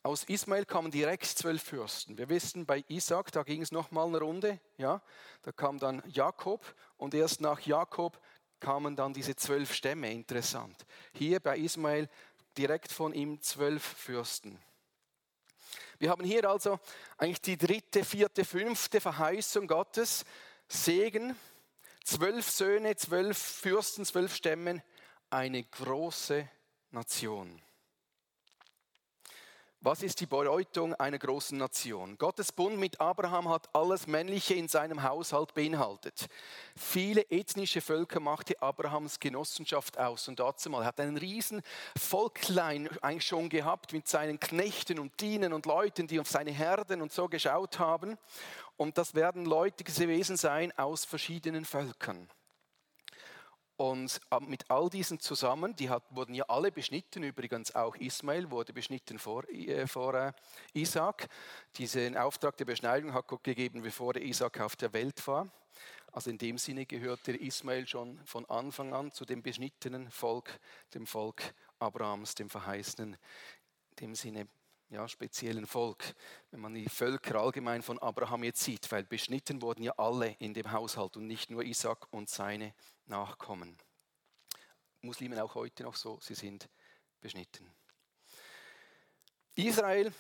Aus 0.04 0.24
Ismael 0.26 0.66
kamen 0.66 0.92
direkt 0.92 1.26
zwölf 1.26 1.64
Fürsten. 1.64 2.18
Wir 2.18 2.30
wissen, 2.30 2.66
bei 2.66 2.84
Isaac, 2.90 3.32
da 3.32 3.42
ging 3.42 3.62
es 3.64 3.72
nochmal 3.72 4.08
eine 4.08 4.20
Runde. 4.20 4.60
Ja, 4.78 5.02
da 5.42 5.52
kam 5.52 5.80
dann 5.80 6.04
Jakob 6.08 6.64
und 6.98 7.16
erst 7.16 7.42
nach 7.42 7.62
Jakob 7.62 8.22
kamen 8.60 8.96
dann 8.96 9.14
diese 9.14 9.36
zwölf 9.36 9.74
Stämme. 9.74 10.12
Interessant. 10.12 10.86
Hier 11.14 11.40
bei 11.40 11.58
Ismael 11.58 12.08
direkt 12.56 12.92
von 12.92 13.14
ihm 13.14 13.42
zwölf 13.42 13.84
Fürsten. 13.84 14.60
Wir 15.98 16.10
haben 16.10 16.24
hier 16.24 16.48
also 16.50 16.80
eigentlich 17.18 17.42
die 17.42 17.58
dritte, 17.58 18.04
vierte, 18.04 18.46
fünfte 18.46 19.02
Verheißung 19.02 19.66
Gottes. 19.66 20.26
Segen, 20.68 21.36
zwölf 22.04 22.50
Söhne, 22.50 22.96
zwölf 22.96 23.38
Fürsten, 23.38 24.06
zwölf 24.06 24.36
Stämmen, 24.36 24.84
eine 25.30 25.64
große 25.64 26.48
Nation. 26.92 27.62
Was 29.86 30.02
ist 30.02 30.20
die 30.20 30.26
Bedeutung 30.26 30.96
einer 30.96 31.20
großen 31.20 31.60
Nation? 31.60 32.18
Gottes 32.18 32.52
Bund 32.52 32.80
mit 32.80 33.00
Abraham 33.00 33.50
hat 33.50 33.70
alles 33.76 34.08
Männliche 34.08 34.56
in 34.56 34.68
seinem 34.68 35.04
Haushalt 35.04 35.54
beinhaltet. 35.54 36.26
Viele 36.76 37.22
ethnische 37.30 37.82
Völker 37.82 38.20
machte 38.20 38.60
Abrahams 38.64 39.20
Genossenschaft 39.20 40.00
aus. 40.00 40.28
Und 40.28 40.40
dazu 40.40 40.72
mal 40.72 40.84
hat 40.84 41.00
einen 41.00 41.18
riesen 41.18 41.62
Volklein 41.96 42.90
eigentlich 43.04 43.28
schon 43.28 43.48
gehabt 43.48 43.94
mit 43.94 44.08
seinen 44.08 44.40
Knechten 44.40 44.98
und 44.98 45.22
Dienen 45.22 45.54
und 45.54 45.68
Leuten, 45.68 46.08
die 46.08 46.20
auf 46.20 46.28
seine 46.28 46.50
Herden 46.50 47.00
und 47.04 47.12
so 47.12 47.28
geschaut 47.30 47.78
haben. 47.78 48.18
Und 48.78 48.98
das 48.98 49.14
werden 49.14 49.46
Leute 49.46 49.84
gewesen 49.84 50.36
sein 50.36 50.76
aus 50.80 51.06
verschiedenen 51.06 51.64
Völkern. 51.64 52.28
Und 53.78 54.22
mit 54.48 54.72
all 54.72 54.90
diesen 54.90 55.20
zusammen, 55.20 55.76
die 55.76 55.90
hat, 55.90 56.04
wurden 56.10 56.34
ja 56.34 56.46
alle 56.48 56.72
beschnitten, 56.72 57.24
übrigens 57.24 57.76
auch 57.76 57.96
Ismael 57.98 58.50
wurde 58.50 58.72
beschnitten 58.72 59.20
vor, 59.20 59.44
äh, 59.50 59.86
vor 59.86 60.14
äh, 60.14 60.32
Isaac. 60.74 61.28
Diesen 61.76 62.16
Auftrag 62.16 62.56
der 62.56 62.66
Beschneidung 62.66 63.14
hat 63.14 63.28
Gott 63.28 63.44
gegeben, 63.44 63.82
bevor 63.82 64.14
der 64.14 64.24
Isaac 64.24 64.62
auf 64.62 64.78
der 64.78 64.94
Welt 64.94 65.28
war. 65.28 65.50
Also 66.14 66.30
in 66.30 66.38
dem 66.38 66.58
Sinne 66.58 66.86
gehörte 66.86 67.34
Ismael 67.34 67.86
schon 67.86 68.22
von 68.26 68.46
Anfang 68.46 68.94
an 68.94 69.12
zu 69.12 69.26
dem 69.26 69.44
beschnittenen 69.44 70.10
Volk, 70.10 70.62
dem 70.94 71.06
Volk 71.06 71.54
Abrahams, 71.80 72.36
dem 72.36 72.50
verheißenen, 72.50 73.18
dem 74.00 74.16
Sinne 74.16 74.48
ja, 74.90 75.08
speziellen 75.08 75.66
Volk, 75.66 76.16
wenn 76.52 76.60
man 76.60 76.74
die 76.74 76.88
Völker 76.88 77.42
allgemein 77.42 77.82
von 77.82 78.00
Abraham 78.00 78.44
jetzt 78.44 78.62
sieht, 78.62 78.92
weil 78.92 79.04
beschnitten 79.04 79.62
wurden 79.62 79.84
ja 79.84 79.94
alle 79.98 80.36
in 80.40 80.54
dem 80.54 80.72
Haushalt 80.72 81.18
und 81.18 81.28
nicht 81.28 81.50
nur 81.50 81.64
Isaac 81.64 82.08
und 82.12 82.30
seine 82.30 82.74
Nachkommen. 83.06 83.78
Muslimen 85.02 85.40
auch 85.40 85.56
heute 85.56 85.84
noch 85.84 85.96
so, 85.96 86.20
sie 86.22 86.36
sind 86.36 86.70
beschnitten. 87.20 87.72
Israel 89.56 90.12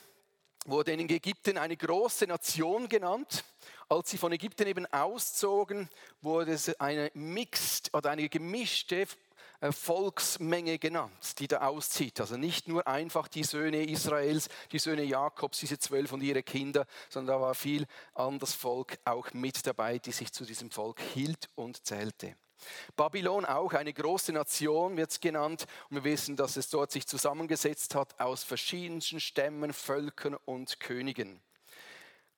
wurde 0.66 0.94
in 0.94 1.00
Ägypten 1.10 1.58
eine 1.58 1.78
große 1.78 2.26
Nation 2.26 2.90
genannt. 2.90 3.44
Als 3.88 4.10
sie 4.10 4.18
von 4.18 4.32
Ägypten 4.32 4.68
eben 4.68 4.86
auszogen, 4.88 5.90
wurde 6.22 6.54
es 6.54 6.80
eine 6.80 7.12
mixed 7.14 7.94
oder 7.94 8.10
eine 8.10 8.30
gemischte 8.30 9.08
Volksmenge 9.62 10.80
genannt, 10.80 11.40
die 11.40 11.48
da 11.48 11.62
auszieht. 11.62 12.20
Also 12.20 12.38
nicht 12.38 12.68
nur 12.68 12.88
einfach 12.88 13.28
die 13.28 13.44
Söhne 13.44 13.84
Israels, 13.86 14.50
die 14.72 14.80
Söhne 14.80 15.04
Jakobs, 15.04 15.60
diese 15.60 15.80
zwölf 15.80 16.12
und 16.12 16.22
ihre 16.22 16.44
Kinder, 16.44 16.86
sondern 17.10 17.36
da 17.36 17.42
war 17.42 17.56
viel 17.56 17.86
anderes 18.14 18.54
Volk 18.54 18.98
auch 19.06 19.34
mit 19.34 19.66
dabei, 19.66 20.00
die 20.00 20.12
sich 20.12 20.32
zu 20.32 20.46
diesem 20.46 20.72
Volk 20.72 21.00
hielt 21.00 21.50
und 21.56 21.86
zählte. 21.86 22.36
Babylon 22.96 23.46
auch 23.46 23.74
eine 23.74 23.94
große 23.94 24.32
Nation 24.32 24.98
wird 24.98 25.12
es 25.12 25.20
genannt 25.20 25.66
und 25.90 25.98
wir 25.98 26.04
wissen, 26.04 26.36
dass 26.36 26.58
es 26.58 26.70
dort 26.70 26.92
sich 26.92 27.06
zusammengesetzt 27.06 27.96
hat 27.96 28.20
aus 28.20 28.44
verschiedensten 28.44 29.20
Stämmen, 29.20 29.74
Völkern 29.74 30.36
und 30.46 30.80
Königen. 30.80 31.42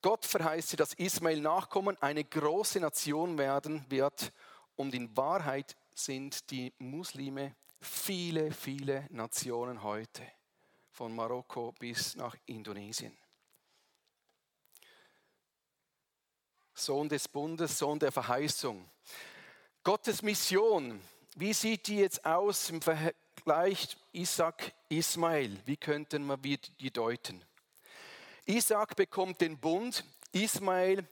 Gott 0.01 0.25
verheißt, 0.25 0.79
dass 0.79 0.93
Ismael 0.93 1.41
Nachkommen 1.41 1.97
eine 2.01 2.23
große 2.23 2.79
Nation 2.79 3.37
werden 3.37 3.85
wird 3.89 4.31
und 4.75 4.93
in 4.93 5.15
Wahrheit 5.17 5.75
sind 5.97 6.51
die 6.51 6.73
Muslime 6.77 7.55
viele, 7.81 8.51
viele 8.51 9.07
Nationen 9.09 9.81
heute, 9.81 10.23
von 10.91 11.15
Marokko 11.15 11.71
bis 11.73 12.15
nach 12.15 12.35
Indonesien. 12.45 13.17
Sohn 16.73 17.09
des 17.09 17.27
Bundes, 17.27 17.79
Sohn 17.79 17.97
der 17.97 18.11
Verheißung. 18.11 18.87
Gottes 19.83 20.21
Mission, 20.21 21.01
wie 21.35 21.53
sieht 21.53 21.87
die 21.87 21.97
jetzt 21.97 22.23
aus 22.23 22.69
im 22.69 22.81
Vergleich 22.81 23.97
Isaac, 24.11 24.73
Ismael? 24.89 25.59
Wie 25.65 25.77
könnten 25.77 26.27
wir 26.27 26.37
die 26.37 26.91
deuten? 26.91 27.43
Isaac 28.45 28.95
bekommt 28.95 29.41
den 29.41 29.57
Bund, 29.57 30.05
Ismael 30.31 31.07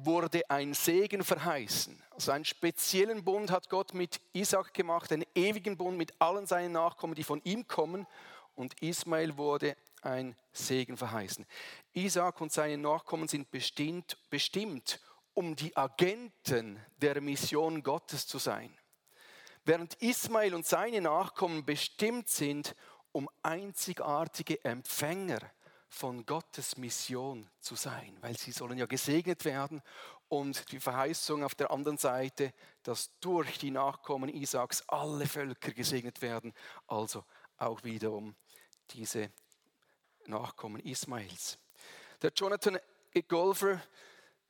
wurde 0.00 0.48
ein 0.48 0.74
Segen 0.74 1.24
verheißen. 1.24 2.00
Also 2.10 2.30
einen 2.30 2.44
speziellen 2.44 3.24
Bund 3.24 3.50
hat 3.50 3.68
Gott 3.68 3.94
mit 3.94 4.20
Isaac 4.32 4.72
gemacht, 4.72 5.12
einen 5.12 5.26
ewigen 5.34 5.76
Bund 5.76 5.98
mit 5.98 6.12
allen 6.20 6.46
seinen 6.46 6.72
Nachkommen, 6.72 7.16
die 7.16 7.24
von 7.24 7.42
ihm 7.42 7.66
kommen. 7.66 8.06
Und 8.54 8.80
Ismael 8.80 9.36
wurde 9.36 9.76
ein 10.02 10.36
Segen 10.52 10.96
verheißen. 10.96 11.46
Isaac 11.94 12.40
und 12.40 12.52
seine 12.52 12.78
Nachkommen 12.78 13.26
sind 13.26 13.50
bestimmt, 13.50 14.16
bestimmt, 14.30 15.00
um 15.34 15.56
die 15.56 15.76
Agenten 15.76 16.80
der 16.98 17.20
Mission 17.20 17.82
Gottes 17.82 18.26
zu 18.26 18.38
sein. 18.38 18.78
Während 19.64 19.94
Ismael 19.94 20.54
und 20.54 20.64
seine 20.64 21.00
Nachkommen 21.00 21.64
bestimmt 21.64 22.28
sind, 22.28 22.76
um 23.10 23.28
einzigartige 23.42 24.64
Empfänger 24.64 25.40
von 25.88 26.26
Gottes 26.26 26.76
Mission 26.76 27.48
zu 27.60 27.74
sein, 27.74 28.16
weil 28.20 28.36
sie 28.36 28.52
sollen 28.52 28.78
ja 28.78 28.86
gesegnet 28.86 29.44
werden 29.44 29.82
und 30.28 30.70
die 30.70 30.80
Verheißung 30.80 31.42
auf 31.42 31.54
der 31.54 31.70
anderen 31.70 31.96
Seite, 31.96 32.52
dass 32.82 33.18
durch 33.20 33.58
die 33.58 33.70
Nachkommen 33.70 34.28
Isaaks 34.28 34.84
alle 34.88 35.26
Völker 35.26 35.72
gesegnet 35.72 36.20
werden, 36.20 36.52
also 36.86 37.24
auch 37.56 37.82
wiederum 37.84 38.36
diese 38.90 39.30
Nachkommen 40.26 40.80
Ismails. 40.82 41.58
Der 42.20 42.32
Jonathan 42.34 42.78
Golfer 43.26 43.80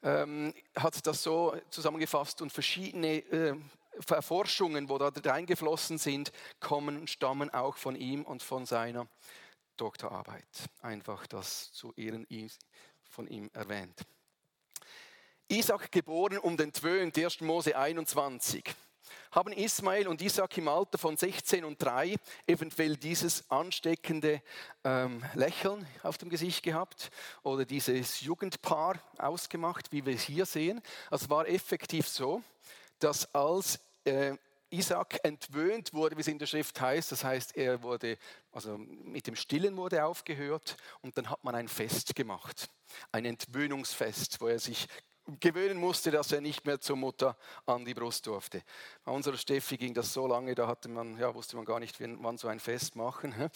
ähm, 0.03 0.53
hat 0.77 1.07
das 1.07 1.23
so 1.23 1.57
zusammengefasst 1.71 2.43
und 2.43 2.53
verschiedene 2.53 3.19
äh, 3.19 3.55
Erforschungen, 4.09 4.89
wo 4.89 4.99
da 4.99 5.09
reingeflossen 5.09 5.99
sind, 5.99 6.33
kommen, 6.61 7.07
stammen 7.07 7.51
auch 7.51 7.77
von 7.77 7.97
ihm 7.97 8.25
und 8.25 8.43
von 8.43 8.67
seiner 8.67 9.09
Doktorarbeit. 9.81 10.47
Einfach 10.83 11.27
das 11.27 11.73
zu 11.73 11.93
Ehren 11.95 12.27
von 13.05 13.27
ihm 13.27 13.51
erwähnt. 13.55 14.03
Isaac 15.49 15.91
geboren 15.91 16.39
und 16.39 16.61
entwöhnt, 16.61 17.17
1. 17.17 17.41
Mose 17.41 17.77
21 17.77 18.75
haben 19.33 19.53
Ismael 19.53 20.09
und 20.09 20.21
Isaac 20.21 20.59
im 20.59 20.69
Alter 20.69 20.99
von 20.99 21.17
16 21.17 21.65
und 21.65 21.83
3 21.83 22.17
eventuell 22.47 22.97
dieses 22.97 23.51
ansteckende 23.51 24.43
ähm, 24.85 25.25
Lächeln 25.35 25.87
auf 26.03 26.19
dem 26.19 26.29
Gesicht 26.29 26.63
gehabt 26.63 27.11
oder 27.43 27.65
dieses 27.65 28.21
Jugendpaar 28.21 29.01
ausgemacht, 29.19 29.93
wie 29.93 30.05
wir 30.05 30.15
es 30.15 30.23
hier 30.23 30.47
sehen. 30.47 30.83
Es 31.11 31.29
war 31.31 31.49
effektiv 31.49 32.09
so, 32.09 32.43
dass 32.99 33.35
als 33.35 33.81
äh, 34.05 34.37
Isaac 34.71 35.21
entwöhnt 35.23 35.93
wurde, 35.93 36.17
wie 36.17 36.21
es 36.21 36.29
in 36.29 36.39
der 36.39 36.47
Schrift 36.47 36.81
heißt. 36.81 37.13
Das 37.13 37.25
heißt, 37.25 37.57
er 37.57 37.83
wurde, 37.83 38.19
also 38.53 38.79
mit 38.79 39.27
dem 39.27 39.37
Stillen 39.37 39.77
wurde 39.77 40.05
aufgehört 40.05 40.77
und 41.01 41.17
dann 41.17 41.31
hat 41.31 41.43
man 41.45 41.55
ein 41.55 41.69
Fest 41.69 42.15
gemacht. 42.15 42.69
Ein 43.13 43.25
Entwöhnungsfest, 43.25 44.41
wo 44.41 44.49
er 44.49 44.59
sich 44.59 44.89
gewöhnen 45.41 45.79
musste, 45.79 46.11
dass 46.11 46.33
er 46.33 46.41
nicht 46.41 46.65
mehr 46.65 46.81
zur 46.81 46.97
Mutter 46.97 47.37
an 47.67 47.85
die 47.85 47.95
Brust 47.95 48.27
durfte. 48.27 48.63
Bei 49.05 49.13
unserer 49.13 49.37
Steffi 49.37 49.77
ging 49.77 49.95
das 49.95 50.13
so 50.13 50.27
lange, 50.27 50.55
da 50.55 50.67
hatte 50.67 50.89
man, 50.89 51.19
ja, 51.19 51.35
wusste 51.35 51.57
man 51.57 51.65
gar 51.65 51.81
nicht, 51.81 52.01
wann 52.01 52.39
so 52.39 52.49
ein 52.49 52.61
Fest 52.61 52.97
machen. 52.97 53.35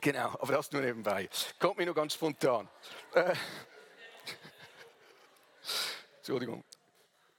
genau, 0.00 0.36
aber 0.40 0.54
das 0.54 0.72
nur 0.72 0.82
nebenbei. 0.82 1.28
Kommt 1.60 1.78
mir 1.78 1.86
nur 1.86 1.94
ganz 1.94 2.14
spontan. 2.14 2.68
Äh, 3.14 3.34
Entschuldigung. 6.18 6.64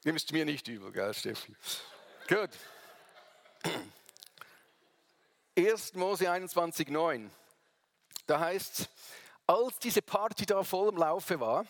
Nimmst 0.05 0.29
du 0.29 0.35
mir 0.35 0.45
nicht 0.45 0.67
übel, 0.67 0.91
gell, 0.91 1.11
Steffi? 1.15 1.55
Gut. 2.27 2.51
1. 5.57 5.95
Mose 5.95 6.29
21,9. 6.29 7.27
Da 8.27 8.39
heißt 8.39 8.81
es, 8.81 8.89
als 9.47 9.79
diese 9.79 10.03
Party 10.03 10.45
da 10.45 10.61
voll 10.61 10.89
im 10.89 10.97
Laufe 10.97 11.39
war, 11.39 11.65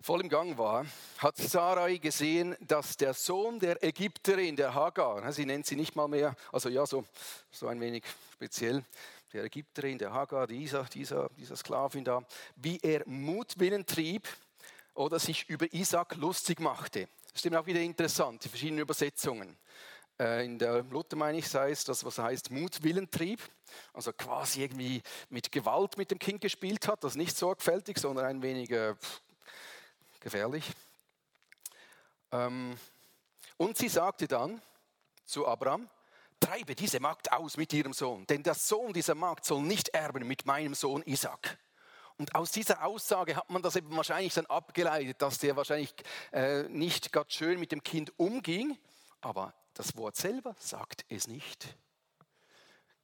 voll 0.00 0.22
im 0.22 0.28
Gang 0.28 0.58
war, 0.58 0.84
hat 1.18 1.36
Sarai 1.36 1.98
gesehen, 1.98 2.56
dass 2.58 2.96
der 2.96 3.14
Sohn 3.14 3.60
der 3.60 3.84
Ägypterin, 3.84 4.56
der 4.56 4.74
Hagar, 4.74 5.32
sie 5.32 5.46
nennt 5.46 5.64
sie 5.66 5.76
nicht 5.76 5.94
mal 5.94 6.08
mehr, 6.08 6.34
also 6.50 6.68
ja, 6.68 6.84
so, 6.86 7.04
so 7.52 7.68
ein 7.68 7.80
wenig 7.80 8.02
speziell, 8.32 8.84
der 9.32 9.44
Ägypterin, 9.44 9.98
der 9.98 10.12
Hagar, 10.12 10.48
dieser, 10.48 10.82
dieser, 10.82 11.28
dieser 11.38 11.54
Sklavin 11.54 12.02
da, 12.02 12.24
wie 12.56 12.80
er 12.82 13.04
Mutwillen 13.06 13.86
trieb 13.86 14.26
oder 14.96 15.18
sich 15.18 15.48
über 15.48 15.72
Isaac 15.72 16.16
lustig 16.16 16.60
machte. 16.60 17.08
Das 17.24 17.36
ist 17.36 17.46
eben 17.46 17.56
auch 17.56 17.66
wieder 17.66 17.80
interessant, 17.80 18.44
die 18.44 18.48
verschiedenen 18.48 18.80
Übersetzungen. 18.80 19.56
Äh, 20.18 20.44
in 20.44 20.58
der 20.58 20.82
Luther 20.84 21.16
meine 21.16 21.38
ich, 21.38 21.48
sei 21.48 21.70
es 21.70 21.84
das, 21.84 22.04
was 22.04 22.18
heißt 22.18 22.50
Mutwillentrieb, 22.50 23.40
also 23.92 24.12
quasi 24.12 24.62
irgendwie 24.62 25.02
mit 25.28 25.52
Gewalt 25.52 25.98
mit 25.98 26.10
dem 26.10 26.18
Kind 26.18 26.40
gespielt 26.40 26.88
hat, 26.88 27.04
das 27.04 27.16
nicht 27.16 27.36
sorgfältig, 27.36 27.98
sondern 27.98 28.24
ein 28.24 28.42
wenig 28.42 28.70
äh, 28.70 28.94
gefährlich. 30.20 30.64
Ähm, 32.32 32.76
und 33.58 33.76
sie 33.76 33.88
sagte 33.88 34.26
dann 34.26 34.60
zu 35.24 35.46
Abraham, 35.46 35.88
treibe 36.40 36.74
diese 36.74 37.00
Magd 37.00 37.32
aus 37.32 37.56
mit 37.56 37.72
ihrem 37.72 37.92
Sohn, 37.92 38.26
denn 38.26 38.42
der 38.42 38.54
Sohn 38.54 38.92
dieser 38.92 39.14
Magd 39.14 39.44
soll 39.44 39.62
nicht 39.62 39.88
erben 39.90 40.26
mit 40.26 40.46
meinem 40.46 40.74
Sohn 40.74 41.02
Isaac. 41.02 41.58
Und 42.18 42.34
aus 42.34 42.50
dieser 42.50 42.84
Aussage 42.84 43.36
hat 43.36 43.50
man 43.50 43.62
das 43.62 43.76
eben 43.76 43.94
wahrscheinlich 43.94 44.34
dann 44.34 44.46
abgeleitet, 44.46 45.20
dass 45.20 45.38
der 45.38 45.56
wahrscheinlich 45.56 45.94
äh, 46.32 46.62
nicht 46.64 47.12
ganz 47.12 47.32
schön 47.32 47.60
mit 47.60 47.72
dem 47.72 47.82
Kind 47.82 48.12
umging, 48.18 48.78
aber 49.20 49.52
das 49.74 49.96
Wort 49.96 50.16
selber 50.16 50.56
sagt 50.58 51.04
es 51.08 51.26
nicht. 51.26 51.76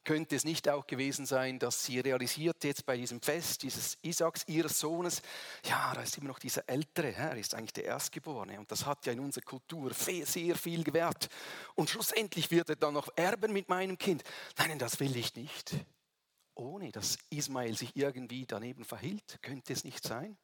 Könnte 0.04 0.34
es 0.34 0.44
nicht 0.44 0.68
auch 0.68 0.86
gewesen 0.86 1.26
sein, 1.26 1.60
dass 1.60 1.84
sie 1.84 2.00
realisiert 2.00 2.64
jetzt 2.64 2.86
bei 2.86 2.96
diesem 2.96 3.20
Fest 3.20 3.62
dieses 3.62 3.98
Isaaks, 4.02 4.42
ihres 4.48 4.80
Sohnes, 4.80 5.22
ja, 5.64 5.92
da 5.94 6.02
ist 6.02 6.18
immer 6.18 6.28
noch 6.28 6.40
dieser 6.40 6.68
Ältere, 6.68 7.12
er 7.12 7.36
ist 7.36 7.54
eigentlich 7.54 7.74
der 7.74 7.84
Erstgeborene 7.84 8.58
und 8.58 8.72
das 8.72 8.84
hat 8.84 9.06
ja 9.06 9.12
in 9.12 9.20
unserer 9.20 9.44
Kultur 9.44 9.92
sehr 9.94 10.56
viel 10.56 10.82
gewährt. 10.82 11.28
Und 11.76 11.90
schlussendlich 11.90 12.50
wird 12.50 12.70
er 12.70 12.76
dann 12.76 12.94
noch 12.94 13.10
erben 13.14 13.52
mit 13.52 13.68
meinem 13.68 13.96
Kind. 13.96 14.24
Nein, 14.56 14.78
das 14.78 14.98
will 14.98 15.14
ich 15.16 15.36
nicht. 15.36 15.76
Ohne 16.54 16.92
dass 16.92 17.18
Ismael 17.30 17.76
sich 17.76 17.96
irgendwie 17.96 18.46
daneben 18.46 18.84
verhielt, 18.84 19.38
könnte 19.42 19.72
es 19.72 19.84
nicht 19.84 20.04
sein. 20.04 20.36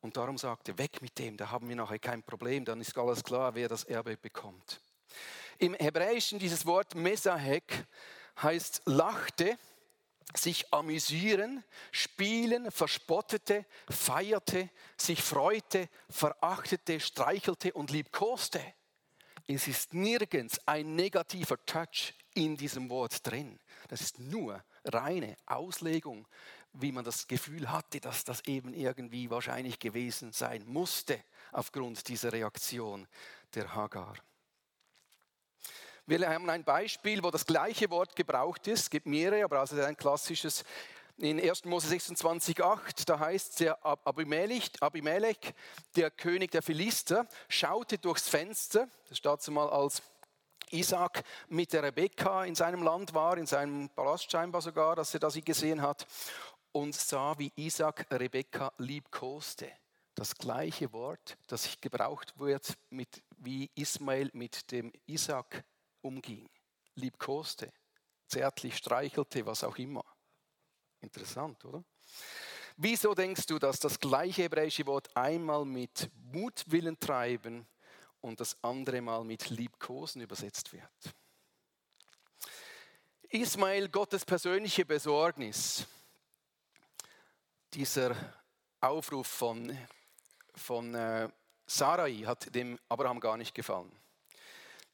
Und 0.00 0.16
darum 0.16 0.36
sagte, 0.36 0.76
weg 0.76 1.00
mit 1.00 1.18
dem, 1.18 1.36
da 1.36 1.50
haben 1.50 1.68
wir 1.68 1.76
nachher 1.76 1.98
kein 1.98 2.22
Problem, 2.22 2.64
dann 2.64 2.80
ist 2.80 2.96
alles 2.98 3.24
klar, 3.24 3.54
wer 3.54 3.68
das 3.68 3.84
Erbe 3.84 4.16
bekommt. 4.16 4.82
Im 5.58 5.74
Hebräischen 5.74 6.38
dieses 6.38 6.66
Wort 6.66 6.94
Mesahek 6.94 7.86
heißt 8.42 8.82
lachte, 8.84 9.56
sich 10.36 10.72
amüsieren, 10.72 11.64
spielen, 11.92 12.70
verspottete, 12.70 13.64
feierte, 13.88 14.68
sich 14.96 15.22
freute, 15.22 15.88
verachtete, 16.10 16.98
streichelte 17.00 17.72
und 17.72 17.90
liebkoste. 17.90 18.60
Es 19.46 19.68
ist 19.68 19.94
nirgends 19.94 20.58
ein 20.66 20.96
negativer 20.96 21.64
Touch 21.66 22.14
in 22.34 22.56
diesem 22.56 22.90
Wort 22.90 23.26
drin. 23.26 23.60
Das 23.88 24.00
ist 24.00 24.18
nur 24.18 24.62
reine 24.84 25.36
Auslegung 25.46 26.26
wie 26.74 26.92
man 26.92 27.04
das 27.04 27.28
Gefühl 27.28 27.70
hatte, 27.70 28.00
dass 28.00 28.24
das 28.24 28.44
eben 28.46 28.74
irgendwie 28.74 29.30
wahrscheinlich 29.30 29.78
gewesen 29.78 30.32
sein 30.32 30.64
musste 30.66 31.20
aufgrund 31.52 32.08
dieser 32.08 32.32
Reaktion 32.32 33.06
der 33.54 33.74
Hagar. 33.74 34.14
Wir 36.06 36.28
haben 36.28 36.50
ein 36.50 36.64
Beispiel, 36.64 37.22
wo 37.22 37.30
das 37.30 37.46
gleiche 37.46 37.88
Wort 37.90 38.14
gebraucht 38.14 38.66
ist. 38.66 38.80
Es 38.80 38.90
gibt 38.90 39.06
mehrere, 39.06 39.44
aber 39.44 39.60
also 39.60 39.80
ein 39.80 39.96
klassisches 39.96 40.64
in 41.16 41.40
1. 41.40 41.64
Mose 41.66 41.94
26,8, 41.94 43.04
da 43.06 43.20
heißt 43.20 43.60
es, 43.60 43.68
Abimelech, 43.82 44.72
Abimelech, 44.80 45.54
der 45.94 46.10
König 46.10 46.50
der 46.50 46.60
Philister, 46.60 47.28
schaute 47.48 47.98
durchs 47.98 48.28
Fenster, 48.28 48.88
das 49.08 49.18
steht 49.18 49.40
zumal 49.40 49.70
als 49.70 50.02
Isaac 50.70 51.24
mit 51.48 51.72
der 51.72 51.82
Rebekka 51.82 52.44
in 52.44 52.54
seinem 52.54 52.82
Land 52.82 53.14
war, 53.14 53.38
in 53.38 53.46
seinem 53.46 53.88
Palast 53.90 54.30
scheinbar 54.30 54.62
sogar, 54.62 54.96
dass 54.96 55.14
er 55.14 55.20
da 55.20 55.30
sie 55.30 55.42
gesehen 55.42 55.82
hat 55.82 56.06
und 56.72 56.94
sah, 56.94 57.38
wie 57.38 57.52
Isaac 57.56 58.06
Rebekka 58.10 58.72
liebkoste. 58.78 59.70
Das 60.14 60.34
gleiche 60.34 60.92
Wort, 60.92 61.36
das 61.48 61.80
gebraucht 61.80 62.38
wird, 62.38 62.76
mit, 62.90 63.22
wie 63.38 63.70
Ismael 63.74 64.30
mit 64.32 64.70
dem 64.70 64.92
Isaac 65.06 65.64
umging. 66.02 66.48
Liebkoste, 66.94 67.72
zärtlich 68.28 68.76
streichelte, 68.76 69.44
was 69.46 69.64
auch 69.64 69.76
immer. 69.76 70.04
Interessant, 71.00 71.64
oder? 71.64 71.84
Wieso 72.76 73.14
denkst 73.14 73.46
du, 73.46 73.58
dass 73.58 73.78
das 73.78 74.00
gleiche 74.00 74.42
hebräische 74.42 74.86
Wort 74.86 75.16
einmal 75.16 75.64
mit 75.64 76.10
Mutwillen 76.32 76.98
treiben 76.98 77.66
und 78.24 78.40
das 78.40 78.56
andere 78.62 79.02
Mal 79.02 79.22
mit 79.22 79.50
Liebkosen 79.50 80.22
übersetzt 80.22 80.72
wird? 80.72 81.14
Ismael, 83.28 83.88
Gottes 83.88 84.24
persönliche 84.24 84.86
Besorgnis, 84.86 85.86
dieser 87.74 88.16
Aufruf 88.80 89.26
von, 89.26 89.76
von 90.54 90.94
äh, 90.94 91.28
Sarai 91.66 92.14
hat 92.24 92.54
dem 92.54 92.78
Abraham 92.88 93.20
gar 93.20 93.36
nicht 93.36 93.54
gefallen. 93.54 93.92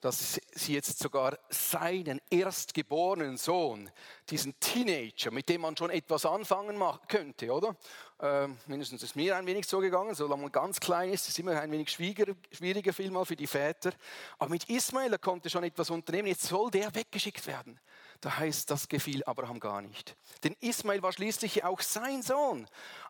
Dass 0.00 0.40
sie 0.52 0.74
jetzt 0.74 0.98
sogar 0.98 1.38
seinen 1.50 2.20
erstgeborenen 2.30 3.36
Sohn, 3.36 3.90
diesen 4.30 4.58
Teenager, 4.58 5.30
mit 5.30 5.48
dem 5.48 5.60
man 5.60 5.76
schon 5.76 5.90
etwas 5.90 6.24
anfangen 6.24 6.82
könnte, 7.06 7.52
oder? 7.52 7.76
Äh, 8.18 8.48
mindestens 8.66 9.02
ist 9.02 9.16
mir 9.16 9.36
ein 9.36 9.46
wenig 9.46 9.66
so 9.66 9.78
gegangen, 9.78 10.14
solange 10.14 10.42
man 10.42 10.52
ganz 10.52 10.80
klein 10.80 11.10
ist, 11.10 11.22
ist 11.22 11.30
es 11.30 11.38
immer 11.38 11.60
ein 11.60 11.70
wenig 11.70 11.90
schwieriger, 11.90 12.34
schwieriger 12.50 12.92
vielmal 12.92 13.26
für 13.26 13.36
die 13.36 13.46
Väter. 13.46 13.92
Aber 14.38 14.50
mit 14.50 14.64
Ismael, 14.70 15.12
er 15.12 15.18
konnte 15.18 15.50
schon 15.50 15.64
etwas 15.64 15.90
unternehmen, 15.90 16.28
jetzt 16.28 16.44
soll 16.44 16.70
der 16.70 16.94
weggeschickt 16.94 17.46
werden 17.46 17.78
da 18.20 18.36
heißt, 18.38 18.70
das 18.70 18.88
gefiel 18.88 19.24
Abraham 19.24 19.60
gar 19.60 19.80
nicht. 19.80 20.16
Denn 20.44 20.54
Ismael 20.60 21.02
war 21.02 21.12
schließlich 21.12 21.64
auch 21.64 21.80
sein 21.80 22.22
Sohn. 22.22 22.66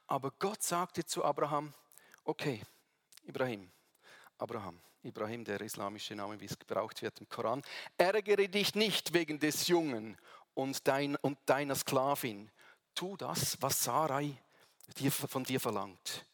Aber 0.06 0.32
Gott 0.38 0.62
sagte 0.62 1.04
zu 1.04 1.24
Abraham, 1.24 1.74
okay, 2.24 2.62
Ibrahim, 3.24 3.70
Abraham, 4.38 4.80
Ibrahim, 5.02 5.44
der 5.44 5.60
islamische 5.62 6.14
Name, 6.14 6.40
wie 6.40 6.44
es 6.44 6.58
gebraucht 6.58 7.00
wird 7.02 7.20
im 7.20 7.28
Koran, 7.28 7.62
ärgere 7.96 8.48
dich 8.48 8.74
nicht 8.74 9.14
wegen 9.14 9.38
des 9.38 9.68
Jungen 9.68 10.18
und, 10.54 10.86
dein, 10.86 11.16
und 11.16 11.38
deiner 11.46 11.74
Sklavin. 11.74 12.50
Tu 12.94 13.16
das, 13.16 13.56
was 13.60 13.82
Sarai 13.82 14.36
dir, 14.98 15.10
von 15.10 15.44
dir 15.44 15.60
verlangt. 15.60 16.26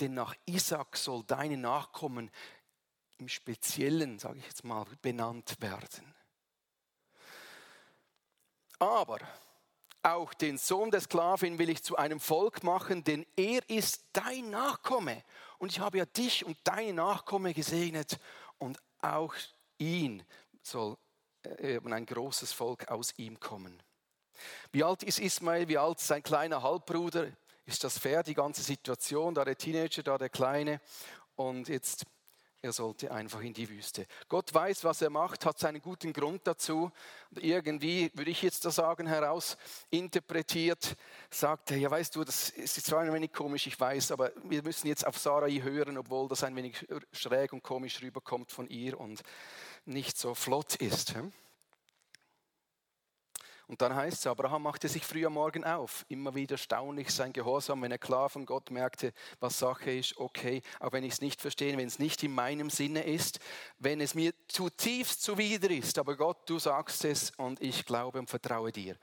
Denn 0.00 0.14
nach 0.14 0.34
Isaac 0.46 0.96
soll 0.96 1.22
deine 1.24 1.56
Nachkommen 1.56 2.30
im 3.18 3.28
Speziellen, 3.28 4.18
sage 4.18 4.40
ich 4.40 4.46
jetzt 4.46 4.64
mal, 4.64 4.86
benannt 5.00 5.56
werden. 5.60 6.14
Aber 8.78 9.20
auch 10.02 10.34
den 10.34 10.58
Sohn 10.58 10.90
der 10.90 11.00
Sklavin 11.00 11.58
will 11.58 11.70
ich 11.70 11.82
zu 11.82 11.96
einem 11.96 12.20
Volk 12.20 12.62
machen, 12.64 13.04
denn 13.04 13.24
er 13.36 13.60
ist 13.68 14.04
dein 14.12 14.50
Nachkomme. 14.50 15.22
Und 15.58 15.70
ich 15.70 15.80
habe 15.80 15.98
ja 15.98 16.04
dich 16.04 16.44
und 16.44 16.58
deine 16.64 16.92
Nachkomme 16.92 17.54
gesegnet 17.54 18.18
und 18.58 18.78
auch 19.00 19.34
ihn 19.78 20.24
soll 20.62 20.96
äh, 21.42 21.80
ein 21.84 22.06
großes 22.06 22.52
Volk 22.52 22.88
aus 22.88 23.14
ihm 23.16 23.38
kommen. 23.38 23.82
Wie 24.72 24.82
alt 24.82 25.02
ist 25.02 25.20
Ismael? 25.20 25.68
Wie 25.68 25.78
alt 25.78 25.98
ist 25.98 26.08
sein 26.08 26.22
kleiner 26.22 26.62
Halbbruder? 26.62 27.28
Ist 27.64 27.84
das 27.84 27.98
fair, 27.98 28.22
die 28.22 28.34
ganze 28.34 28.62
Situation? 28.62 29.34
Da 29.34 29.44
der 29.44 29.56
Teenager, 29.56 30.02
da 30.02 30.18
der 30.18 30.30
Kleine. 30.30 30.80
Und 31.36 31.68
jetzt 31.68 32.06
er 32.62 32.72
sollte 32.72 33.10
einfach 33.10 33.40
in 33.42 33.52
die 33.52 33.68
Wüste. 33.68 34.06
Gott 34.28 34.54
weiß, 34.54 34.84
was 34.84 35.02
er 35.02 35.10
macht, 35.10 35.44
hat 35.44 35.58
seinen 35.58 35.82
guten 35.82 36.12
Grund 36.12 36.46
dazu. 36.46 36.92
Und 37.30 37.42
irgendwie, 37.42 38.10
würde 38.14 38.30
ich 38.30 38.40
jetzt 38.40 38.64
da 38.64 38.70
sagen, 38.70 39.08
heraus 39.08 39.56
interpretiert, 39.90 40.96
sagt 41.28 41.72
er, 41.72 41.78
ja 41.78 41.90
weißt 41.90 42.14
du, 42.14 42.22
das 42.22 42.50
ist 42.50 42.86
zwar 42.86 43.00
ein 43.00 43.12
wenig 43.12 43.32
komisch, 43.32 43.66
ich 43.66 43.78
weiß, 43.78 44.12
aber 44.12 44.30
wir 44.44 44.62
müssen 44.62 44.86
jetzt 44.86 45.04
auf 45.04 45.18
Sarai 45.18 45.60
hören, 45.60 45.98
obwohl 45.98 46.28
das 46.28 46.44
ein 46.44 46.54
wenig 46.54 46.86
schräg 47.12 47.52
und 47.52 47.64
komisch 47.64 48.00
rüberkommt 48.00 48.52
von 48.52 48.68
ihr 48.68 48.98
und 48.98 49.22
nicht 49.84 50.16
so 50.16 50.34
flott 50.34 50.76
ist. 50.76 51.14
Und 53.72 53.80
dann 53.80 53.96
heißt 53.96 54.18
es, 54.18 54.26
Abraham 54.26 54.64
machte 54.64 54.86
sich 54.86 55.02
früh 55.02 55.24
am 55.24 55.32
Morgen 55.32 55.64
auf. 55.64 56.04
Immer 56.10 56.34
wieder 56.34 56.56
erstaunlich 56.56 57.08
sein 57.08 57.32
Gehorsam, 57.32 57.80
wenn 57.80 57.90
er 57.90 57.96
klar 57.96 58.28
von 58.28 58.44
Gott 58.44 58.70
merkte, 58.70 59.14
was 59.40 59.58
Sache 59.58 59.90
ist, 59.92 60.18
okay, 60.18 60.60
auch 60.78 60.92
wenn 60.92 61.04
ich 61.04 61.14
es 61.14 61.20
nicht 61.22 61.40
verstehe, 61.40 61.74
wenn 61.78 61.86
es 61.86 61.98
nicht 61.98 62.22
in 62.22 62.34
meinem 62.34 62.68
Sinne 62.68 63.02
ist, 63.02 63.40
wenn 63.78 64.02
es 64.02 64.14
mir 64.14 64.34
zutiefst 64.46 65.22
zuwider 65.22 65.70
ist. 65.70 65.98
Aber 65.98 66.16
Gott, 66.16 66.50
du 66.50 66.58
sagst 66.58 67.06
es 67.06 67.30
und 67.38 67.62
ich 67.62 67.86
glaube 67.86 68.18
und 68.18 68.28
vertraue 68.28 68.72
dir. 68.72 68.94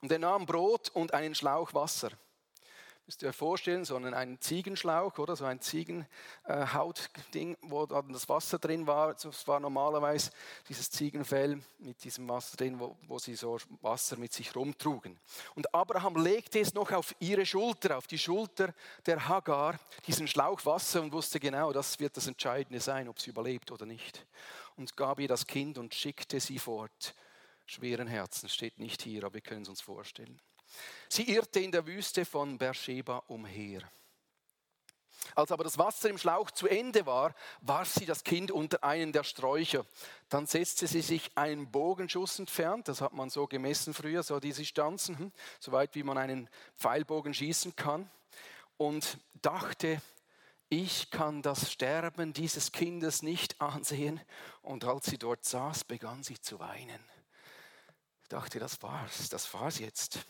Und 0.00 0.12
er 0.12 0.20
nahm 0.20 0.46
Brot 0.46 0.90
und 0.90 1.12
einen 1.12 1.34
Schlauch 1.34 1.74
Wasser 1.74 2.10
müsst 3.06 3.22
ihr 3.22 3.28
euch 3.28 3.36
vorstellen, 3.36 3.84
sondern 3.84 4.14
ein 4.14 4.40
Ziegenschlauch 4.40 5.18
oder 5.18 5.36
so 5.36 5.44
ein 5.44 5.60
Ziegenhautding, 5.60 7.56
wo 7.60 7.84
dann 7.84 8.12
das 8.12 8.28
Wasser 8.30 8.58
drin 8.58 8.86
war. 8.86 9.12
Das 9.12 9.46
war 9.46 9.60
normalerweise 9.60 10.30
dieses 10.68 10.90
Ziegenfell 10.90 11.60
mit 11.78 12.02
diesem 12.02 12.26
Wasser 12.28 12.56
drin, 12.56 12.80
wo, 12.80 12.96
wo 13.06 13.18
sie 13.18 13.34
so 13.34 13.58
Wasser 13.82 14.16
mit 14.16 14.32
sich 14.32 14.56
rumtrugen. 14.56 15.18
Und 15.54 15.74
Abraham 15.74 16.16
legte 16.16 16.60
es 16.60 16.72
noch 16.72 16.92
auf 16.92 17.14
ihre 17.18 17.44
Schulter, 17.44 17.98
auf 17.98 18.06
die 18.06 18.18
Schulter 18.18 18.72
der 19.04 19.28
Hagar, 19.28 19.78
diesen 20.06 20.26
Schlauch 20.26 20.64
Wasser 20.64 21.02
und 21.02 21.12
wusste 21.12 21.38
genau, 21.38 21.72
das 21.72 22.00
wird 22.00 22.16
das 22.16 22.26
Entscheidende 22.26 22.80
sein, 22.80 23.08
ob 23.08 23.20
sie 23.20 23.30
überlebt 23.30 23.70
oder 23.70 23.84
nicht. 23.84 24.26
Und 24.76 24.96
gab 24.96 25.20
ihr 25.20 25.28
das 25.28 25.46
Kind 25.46 25.76
und 25.76 25.94
schickte 25.94 26.40
sie 26.40 26.58
fort. 26.58 27.14
Schweren 27.66 28.08
Herzens 28.08 28.54
steht 28.54 28.78
nicht 28.78 29.02
hier, 29.02 29.24
aber 29.24 29.34
wir 29.34 29.40
können 29.42 29.62
es 29.62 29.68
uns 29.68 29.80
vorstellen. 29.80 30.40
Sie 31.08 31.30
irrte 31.30 31.60
in 31.60 31.72
der 31.72 31.86
Wüste 31.86 32.24
von 32.24 32.58
Beersheba 32.58 33.22
umher. 33.28 33.82
Als 35.34 35.50
aber 35.50 35.64
das 35.64 35.78
Wasser 35.78 36.10
im 36.10 36.18
Schlauch 36.18 36.50
zu 36.50 36.68
Ende 36.68 37.06
war, 37.06 37.34
warf 37.60 37.88
sie 37.88 38.06
das 38.06 38.24
Kind 38.24 38.50
unter 38.50 38.84
einen 38.84 39.12
der 39.12 39.24
Sträucher. 39.24 39.84
Dann 40.28 40.46
setzte 40.46 40.86
sie 40.86 41.00
sich 41.00 41.30
einen 41.36 41.70
Bogenschuss 41.70 42.38
entfernt, 42.38 42.88
das 42.88 43.00
hat 43.00 43.14
man 43.14 43.30
so 43.30 43.46
gemessen 43.46 43.94
früher, 43.94 44.22
so 44.22 44.38
diese 44.38 44.62
Distanzen, 44.62 45.18
hm, 45.18 45.32
so 45.60 45.72
weit 45.72 45.94
wie 45.94 46.02
man 46.02 46.18
einen 46.18 46.48
Pfeilbogen 46.76 47.34
schießen 47.34 47.74
kann, 47.74 48.10
und 48.76 49.18
dachte, 49.40 50.02
ich 50.68 51.10
kann 51.10 51.42
das 51.42 51.70
Sterben 51.70 52.32
dieses 52.32 52.72
Kindes 52.72 53.22
nicht 53.22 53.60
ansehen. 53.60 54.20
Und 54.62 54.84
als 54.84 55.06
sie 55.06 55.18
dort 55.18 55.44
saß, 55.44 55.84
begann 55.84 56.22
sie 56.24 56.40
zu 56.40 56.58
weinen. 56.58 57.00
Ich 58.22 58.28
dachte, 58.28 58.58
das 58.58 58.82
war's, 58.82 59.28
das 59.28 59.52
war's 59.54 59.78
jetzt. 59.78 60.26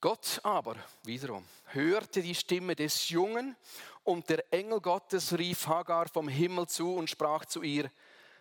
Gott 0.00 0.40
aber 0.44 0.76
wiederum 1.02 1.44
hörte 1.72 2.22
die 2.22 2.34
Stimme 2.34 2.76
des 2.76 3.08
Jungen 3.08 3.56
und 4.04 4.28
der 4.28 4.44
Engel 4.52 4.80
Gottes 4.80 5.36
rief 5.36 5.66
Hagar 5.66 6.08
vom 6.08 6.28
Himmel 6.28 6.66
zu 6.68 6.94
und 6.94 7.10
sprach 7.10 7.44
zu 7.44 7.62
ihr, 7.62 7.90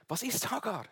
was 0.08 0.24
ist 0.24 0.50
Hagar? 0.52 0.86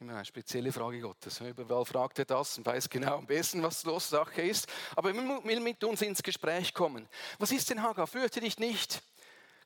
Immer 0.00 0.16
eine 0.16 0.24
spezielle 0.24 0.72
Frage 0.72 1.00
Gottes. 1.00 1.40
Überall 1.40 1.84
fragt 1.84 2.18
er 2.18 2.24
das 2.24 2.58
und 2.58 2.66
weiß 2.66 2.88
genau 2.88 3.18
am 3.18 3.26
besten, 3.26 3.62
was 3.62 3.84
los 3.84 4.08
Sache 4.08 4.42
ist. 4.42 4.66
Aber 4.96 5.10
er 5.10 5.44
will 5.44 5.60
mit 5.60 5.84
uns 5.84 6.00
ins 6.00 6.22
Gespräch 6.22 6.72
kommen. 6.72 7.06
Was 7.38 7.52
ist 7.52 7.68
denn 7.68 7.82
Hagar? 7.82 8.06
Fürchte 8.06 8.40
dich 8.40 8.58
nicht. 8.58 9.02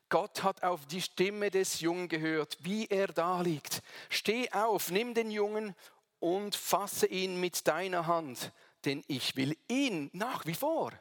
Gott 0.09 0.43
hat 0.43 0.61
auf 0.61 0.85
die 0.87 1.01
Stimme 1.01 1.51
des 1.51 1.79
Jungen 1.79 2.09
gehört, 2.09 2.57
wie 2.59 2.85
er 2.87 3.07
da 3.07 3.41
liegt. 3.41 3.81
Steh 4.09 4.51
auf, 4.51 4.91
nimm 4.91 5.13
den 5.13 5.31
Jungen 5.31 5.73
und 6.19 6.55
fasse 6.55 7.07
ihn 7.07 7.39
mit 7.39 7.65
deiner 7.67 8.05
Hand 8.05 8.51
denn 8.85 9.03
ich 9.07 9.35
will 9.35 9.57
ihn 9.67 10.09
nach 10.13 10.45
wie 10.45 10.53
vor 10.53 10.91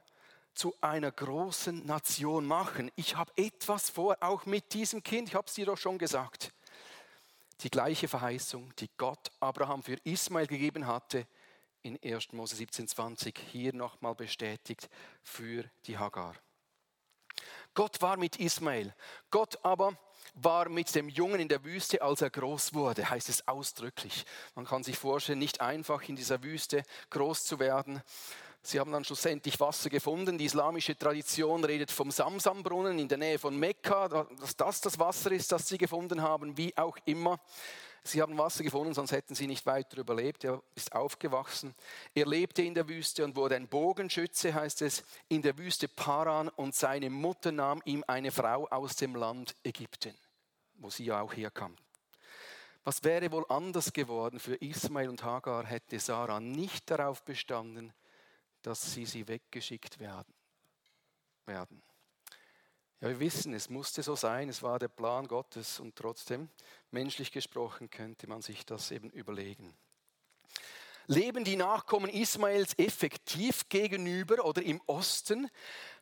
zu 0.54 0.74
einer 0.80 1.10
großen 1.10 1.84
Nation 1.84 2.46
machen. 2.46 2.90
Ich 2.96 3.16
habe 3.16 3.32
etwas 3.36 3.90
vor, 3.90 4.16
auch 4.20 4.46
mit 4.46 4.72
diesem 4.72 5.02
Kind, 5.02 5.28
ich 5.28 5.34
habe 5.34 5.46
es 5.48 5.54
dir 5.54 5.66
doch 5.66 5.76
schon 5.76 5.98
gesagt. 5.98 6.52
Die 7.60 7.70
gleiche 7.70 8.08
Verheißung, 8.08 8.74
die 8.76 8.90
Gott 8.96 9.30
Abraham 9.40 9.82
für 9.82 9.96
Ismael 10.04 10.46
gegeben 10.46 10.86
hatte, 10.86 11.26
in 11.82 11.98
1. 12.02 12.32
Mose 12.32 12.56
17,20 12.56 13.36
hier 13.50 13.74
nochmal 13.74 14.14
bestätigt 14.14 14.88
für 15.22 15.64
die 15.86 15.98
Hagar. 15.98 16.34
Gott 17.74 18.00
war 18.00 18.16
mit 18.16 18.36
Ismael. 18.36 18.94
Gott 19.30 19.62
aber 19.64 19.98
war 20.34 20.68
mit 20.68 20.94
dem 20.94 21.08
Jungen 21.08 21.40
in 21.40 21.48
der 21.48 21.64
Wüste, 21.64 22.02
als 22.02 22.22
er 22.22 22.30
groß 22.30 22.74
wurde, 22.74 23.08
heißt 23.08 23.28
es 23.28 23.46
ausdrücklich. 23.46 24.24
Man 24.54 24.64
kann 24.64 24.82
sich 24.82 24.98
vorstellen, 24.98 25.38
nicht 25.38 25.60
einfach 25.60 26.08
in 26.08 26.16
dieser 26.16 26.42
Wüste 26.42 26.82
groß 27.10 27.44
zu 27.44 27.58
werden. 27.58 28.02
Sie 28.62 28.80
haben 28.80 28.92
dann 28.92 29.04
schlussendlich 29.04 29.60
Wasser 29.60 29.90
gefunden. 29.90 30.38
Die 30.38 30.46
islamische 30.46 30.96
Tradition 30.96 31.64
redet 31.64 31.90
vom 31.90 32.10
Samsambrunnen 32.10 32.98
in 32.98 33.08
der 33.08 33.18
Nähe 33.18 33.38
von 33.38 33.58
Mekka, 33.58 34.08
dass 34.40 34.56
das 34.56 34.80
das 34.80 34.98
Wasser 34.98 35.32
ist, 35.32 35.52
das 35.52 35.68
sie 35.68 35.76
gefunden 35.76 36.22
haben, 36.22 36.56
wie 36.56 36.74
auch 36.76 36.96
immer. 37.04 37.38
Sie 38.06 38.20
haben 38.20 38.36
Wasser 38.36 38.62
gefunden, 38.62 38.92
sonst 38.92 39.12
hätten 39.12 39.34
sie 39.34 39.46
nicht 39.46 39.64
weiter 39.64 39.96
überlebt. 39.96 40.44
Er 40.44 40.62
ist 40.74 40.94
aufgewachsen. 40.94 41.74
Er 42.14 42.26
lebte 42.26 42.60
in 42.60 42.74
der 42.74 42.86
Wüste 42.86 43.24
und 43.24 43.34
wurde 43.34 43.56
ein 43.56 43.66
Bogenschütze, 43.66 44.52
heißt 44.52 44.82
es, 44.82 45.02
in 45.28 45.40
der 45.40 45.56
Wüste 45.56 45.88
Paran. 45.88 46.50
Und 46.50 46.74
seine 46.74 47.08
Mutter 47.08 47.50
nahm 47.50 47.80
ihm 47.86 48.04
eine 48.06 48.30
Frau 48.30 48.68
aus 48.68 48.96
dem 48.96 49.16
Land 49.16 49.56
Ägypten, 49.64 50.14
wo 50.74 50.90
sie 50.90 51.06
ja 51.06 51.22
auch 51.22 51.32
herkam. 51.32 51.76
Was 52.84 53.02
wäre 53.02 53.32
wohl 53.32 53.46
anders 53.48 53.94
geworden 53.94 54.38
für 54.38 54.56
Ismail 54.56 55.08
und 55.08 55.24
Hagar, 55.24 55.64
hätte 55.64 55.98
Sarah 55.98 56.40
nicht 56.40 56.90
darauf 56.90 57.24
bestanden, 57.24 57.94
dass 58.60 58.92
sie 58.92 59.06
sie 59.06 59.26
weggeschickt 59.26 59.98
werden. 59.98 60.34
werden. 61.46 61.82
Ja, 63.04 63.10
wir 63.10 63.20
wissen, 63.20 63.52
es 63.52 63.68
musste 63.68 64.02
so 64.02 64.16
sein, 64.16 64.48
es 64.48 64.62
war 64.62 64.78
der 64.78 64.88
Plan 64.88 65.28
Gottes 65.28 65.78
und 65.78 65.94
trotzdem, 65.94 66.48
menschlich 66.90 67.32
gesprochen, 67.32 67.90
könnte 67.90 68.26
man 68.26 68.40
sich 68.40 68.64
das 68.64 68.90
eben 68.90 69.10
überlegen. 69.10 69.74
Leben 71.06 71.44
die 71.44 71.56
Nachkommen 71.56 72.08
Ismaels 72.08 72.72
effektiv 72.78 73.68
gegenüber 73.68 74.46
oder 74.46 74.62
im 74.62 74.80
Osten 74.86 75.50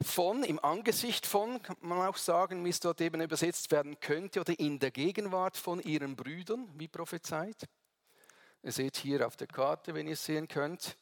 von, 0.00 0.44
im 0.44 0.60
Angesicht 0.60 1.26
von, 1.26 1.60
kann 1.60 1.76
man 1.80 2.06
auch 2.06 2.16
sagen, 2.16 2.64
wie 2.64 2.68
es 2.68 2.78
dort 2.78 3.00
eben 3.00 3.20
übersetzt 3.20 3.72
werden 3.72 3.98
könnte, 3.98 4.40
oder 4.40 4.56
in 4.56 4.78
der 4.78 4.92
Gegenwart 4.92 5.56
von 5.56 5.80
ihren 5.80 6.14
Brüdern, 6.14 6.68
wie 6.76 6.86
prophezeit? 6.86 7.66
Ihr 8.62 8.70
seht 8.70 8.96
hier 8.96 9.26
auf 9.26 9.36
der 9.36 9.48
Karte, 9.48 9.92
wenn 9.92 10.06
ihr 10.06 10.12
es 10.12 10.24
sehen 10.24 10.46
könnt, 10.46 10.96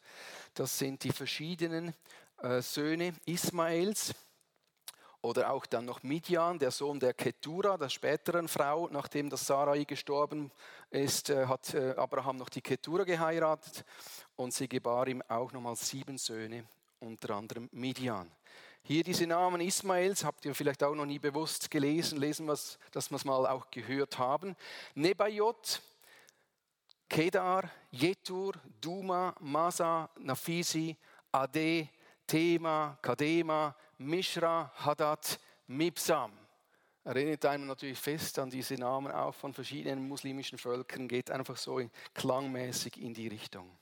das 0.55 0.79
sind 0.79 1.05
die 1.05 1.13
verschiedenen 1.13 1.93
äh, 2.39 2.63
Söhne 2.63 3.13
Ismaels. 3.27 4.15
Oder 5.23 5.53
auch 5.53 5.67
dann 5.67 5.85
noch 5.85 6.03
Midian, 6.03 6.59
der 6.59 6.71
Sohn 6.71 6.99
der 6.99 7.13
Ketura, 7.13 7.77
der 7.77 7.91
späteren 7.91 8.49
Frau, 8.49 8.89
nachdem 8.91 9.29
das 9.29 9.47
Sarai 9.47 9.85
gestorben 9.85 10.51
ist, 10.91 11.29
äh, 11.29 11.47
hat 11.47 11.75
äh, 11.75 11.95
Abraham 11.97 12.37
noch 12.37 12.49
die 12.49 12.63
Ketura 12.63 13.05
geheiratet 13.05 13.85
und 14.37 14.55
sie 14.55 14.67
gebar 14.67 15.07
ihm 15.09 15.23
auch 15.29 15.53
nochmal 15.53 15.77
sieben 15.77 16.17
Söhne, 16.17 16.65
unter 17.01 17.35
anderem 17.37 17.69
Midian. 17.73 18.31
Hier 18.83 19.05
diese 19.05 19.27
Namen 19.27 19.61
Ismaels 19.61 20.25
habt 20.25 20.47
ihr 20.47 20.55
vielleicht 20.55 20.83
auch 20.83 20.95
noch 20.95 21.05
nie 21.05 21.19
bewusst 21.19 21.71
gelesen, 21.71 22.19
lesen 22.19 22.47
wir 22.47 22.59
dass 22.93 23.11
wir 23.11 23.17
es 23.17 23.25
mal 23.27 23.47
auch 23.47 23.71
gehört 23.71 24.19
haben. 24.19 24.57
Nebajot, 24.95 25.83
Kedar, 27.09 27.71
Jetur, 27.91 28.55
Duma, 28.81 29.35
Masa, 29.41 30.09
Nafisi, 30.19 30.97
Ade, 31.31 31.89
Tema, 32.27 32.99
Kadema, 33.03 33.77
Mishra, 34.01 34.73
Hadad, 34.77 35.39
Mibsam. 35.67 36.33
Erinnert 37.05 37.45
einem 37.45 37.67
natürlich 37.67 37.99
fest 37.99 38.39
an 38.39 38.51
diese 38.51 38.75
Namen 38.75 39.13
auch 39.13 39.35
von 39.35 39.53
verschiedenen 39.53 40.09
muslimischen 40.09 40.59
Völkern, 40.59 41.09
geht 41.09 41.31
einfach 41.31 41.57
so 41.57 41.81
klangmäßig 42.15 43.01
in 43.01 43.15
die 43.15 43.29
Richtung. 43.29 43.79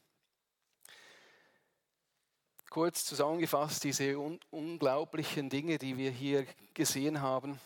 Kurz 2.69 3.05
zusammengefasst, 3.05 3.85
diese 3.85 4.19
un 4.19 4.39
unglaublichen 4.51 5.49
Dinge, 5.49 5.79
die 5.79 5.97
wir 5.97 6.11
hier 6.11 6.47
gesehen 6.75 7.21
haben. 7.21 7.61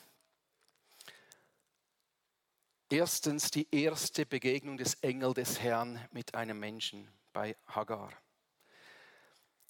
Erstens 2.90 3.50
die 3.50 3.66
erste 3.70 4.26
Begegnung 4.26 4.76
des 4.76 4.94
Engel 5.02 5.34
des 5.34 5.60
Herrn 5.60 5.98
mit 6.12 6.34
einem 6.34 6.60
Menschen. 6.60 7.08
bei 7.32 7.56
Hagar. 7.66 8.12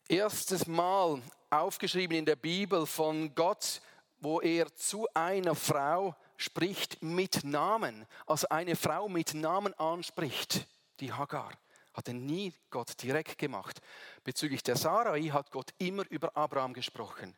Erstes 0.08 0.66
Mal 0.66 1.22
aufgeschrieben 1.52 2.16
in 2.16 2.24
der 2.24 2.36
Bibel 2.36 2.86
von 2.86 3.34
Gott, 3.34 3.80
wo 4.18 4.40
er 4.40 4.74
zu 4.74 5.06
einer 5.14 5.54
Frau 5.54 6.16
spricht 6.36 7.02
mit 7.02 7.44
Namen, 7.44 8.06
also 8.26 8.48
eine 8.48 8.74
Frau 8.74 9.08
mit 9.08 9.34
Namen 9.34 9.74
anspricht, 9.74 10.66
die 11.00 11.12
Hagar. 11.12 11.52
Hatte 11.92 12.14
nie 12.14 12.54
Gott 12.70 13.02
direkt 13.02 13.36
gemacht. 13.36 13.80
Bezüglich 14.24 14.62
der 14.62 14.76
Sarai 14.76 15.24
hat 15.24 15.50
Gott 15.50 15.74
immer 15.76 16.04
über 16.10 16.34
Abraham 16.36 16.72
gesprochen 16.72 17.36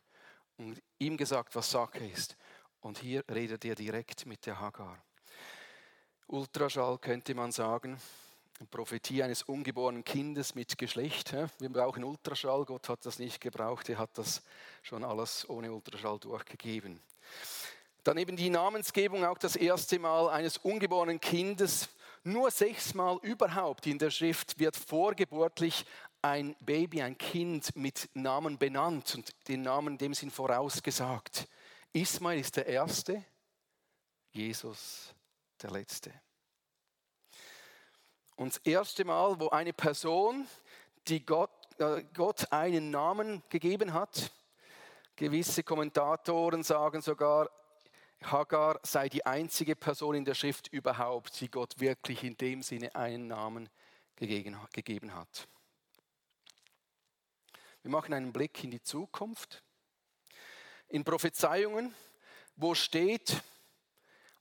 und 0.58 0.80
ihm 0.98 1.16
gesagt, 1.16 1.56
was 1.56 1.70
Sache 1.70 2.06
ist. 2.06 2.36
Und 2.80 2.98
hier 2.98 3.24
redet 3.28 3.64
er 3.64 3.74
direkt 3.74 4.26
mit 4.26 4.46
der 4.46 4.60
Hagar. 4.60 5.02
Ultraschall 6.28 6.98
könnte 6.98 7.34
man 7.34 7.50
sagen, 7.50 8.00
Prophetie 8.70 9.22
eines 9.22 9.42
ungeborenen 9.42 10.04
Kindes 10.04 10.54
mit 10.54 10.78
Geschlecht. 10.78 11.34
Wir 11.58 11.68
brauchen 11.68 12.04
Ultraschall, 12.04 12.64
Gott 12.64 12.88
hat 12.88 13.04
das 13.04 13.18
nicht 13.18 13.40
gebraucht, 13.40 13.88
er 13.88 13.98
hat 13.98 14.16
das 14.16 14.42
schon 14.82 15.04
alles 15.04 15.48
ohne 15.48 15.72
Ultraschall 15.72 16.18
durchgegeben. 16.18 17.00
Dann 18.04 18.18
eben 18.18 18.36
die 18.36 18.50
Namensgebung, 18.50 19.24
auch 19.24 19.38
das 19.38 19.56
erste 19.56 19.98
Mal 19.98 20.28
eines 20.28 20.58
ungeborenen 20.58 21.20
Kindes. 21.20 21.88
Nur 22.22 22.50
sechsmal 22.50 23.18
überhaupt 23.22 23.86
in 23.86 23.98
der 23.98 24.10
Schrift 24.10 24.58
wird 24.58 24.76
vorgeburtlich 24.76 25.84
ein 26.22 26.54
Baby, 26.60 27.02
ein 27.02 27.18
Kind 27.18 27.74
mit 27.76 28.08
Namen 28.14 28.56
benannt 28.56 29.14
und 29.14 29.48
den 29.48 29.62
Namen 29.62 29.94
in 29.94 29.98
dem 29.98 30.14
Sinn 30.14 30.30
vorausgesagt. 30.30 31.48
Ismail 31.92 32.40
ist 32.40 32.56
der 32.56 32.66
Erste, 32.66 33.24
Jesus 34.32 35.14
der 35.60 35.70
Letzte. 35.70 36.23
Und 38.36 38.54
das 38.54 38.62
erste 38.64 39.04
Mal, 39.04 39.38
wo 39.38 39.48
eine 39.50 39.72
Person, 39.72 40.46
die 41.06 41.24
Gott, 41.24 41.50
äh, 41.78 42.02
Gott 42.14 42.50
einen 42.52 42.90
Namen 42.90 43.42
gegeben 43.48 43.92
hat, 43.92 44.32
gewisse 45.16 45.62
Kommentatoren 45.62 46.62
sagen 46.62 47.00
sogar, 47.00 47.48
Hagar 48.22 48.80
sei 48.82 49.08
die 49.08 49.24
einzige 49.24 49.76
Person 49.76 50.14
in 50.14 50.24
der 50.24 50.34
Schrift 50.34 50.68
überhaupt, 50.68 51.40
die 51.40 51.50
Gott 51.50 51.78
wirklich 51.78 52.24
in 52.24 52.36
dem 52.36 52.62
Sinne 52.62 52.94
einen 52.94 53.28
Namen 53.28 53.68
gegeben 54.16 55.14
hat. 55.14 55.46
Wir 57.82 57.90
machen 57.90 58.14
einen 58.14 58.32
Blick 58.32 58.64
in 58.64 58.70
die 58.70 58.82
Zukunft. 58.82 59.62
In 60.88 61.04
Prophezeiungen, 61.04 61.94
wo 62.56 62.74
steht, 62.74 63.42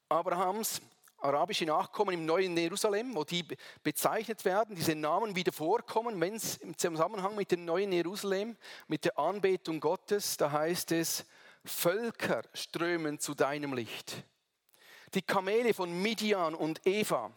Abrahams 0.08 0.82
arabische 1.24 1.66
Nachkommen 1.66 2.14
im 2.14 2.26
neuen 2.26 2.56
Jerusalem, 2.58 3.16
wo 3.16 3.24
die 3.24 3.46
bezeichnet 3.82 4.44
werden, 4.46 4.76
diese 4.76 4.96
Namen 4.96 5.36
wieder 5.36 5.52
vorkommen, 5.52 6.20
wenn 6.20 6.36
es 6.36 6.58
im 6.58 6.78
Zusammenhang 6.78 7.36
mit 7.36 7.52
dem 7.52 7.66
neuen 7.66 7.92
Jerusalem, 7.92 8.58
mit 8.88 9.06
der 9.06 9.18
Anbetung 9.18 9.80
Gottes, 9.80 10.38
da 10.38 10.52
heißt 10.52 10.92
es, 10.92 11.26
Völker 11.66 12.44
strömen 12.54 13.20
zu 13.20 13.34
deinem 13.34 13.74
Licht. 13.74 14.24
Die 15.14 15.22
Kamele 15.22 15.74
von 15.74 16.02
Midian 16.02 16.56
und 16.56 16.86
Eva, 16.86 17.32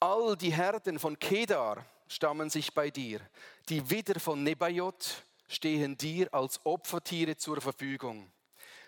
all 0.00 0.36
die 0.36 0.52
Herden 0.52 0.98
von 0.98 1.18
Kedar 1.18 1.84
stammen 2.08 2.48
sich 2.48 2.72
bei 2.72 2.90
dir. 2.90 3.20
Die 3.68 3.90
Widder 3.90 4.18
von 4.18 4.42
Nebajot 4.42 5.24
stehen 5.48 5.98
dir 5.98 6.32
als 6.32 6.60
Opfertiere 6.64 7.36
zur 7.36 7.60
Verfügung. 7.60 8.30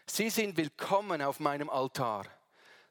Sie 0.06 0.30
sind 0.30 0.56
willkommen 0.56 1.20
auf 1.20 1.40
meinem 1.40 1.68
Altar 1.68 2.26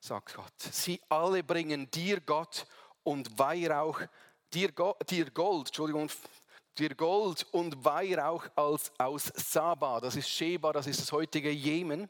sagt 0.05 0.35
Gott. 0.35 0.53
Sie 0.59 1.01
alle 1.09 1.43
bringen 1.43 1.89
dir 1.89 2.21
Gott 2.21 2.67
und 3.03 3.37
Weihrauch, 3.39 4.01
dir, 4.53 4.71
dir 5.09 5.31
Gold, 5.31 5.67
Entschuldigung, 5.67 6.09
dir 6.77 6.93
Gold 6.93 7.45
und 7.51 7.83
Weihrauch 7.83 8.47
als, 8.55 8.91
aus 8.99 9.31
Saba, 9.35 9.99
das 9.99 10.15
ist 10.15 10.29
Sheba, 10.29 10.71
das 10.73 10.85
ist 10.85 11.01
das 11.01 11.11
heutige 11.11 11.49
Jemen, 11.49 12.07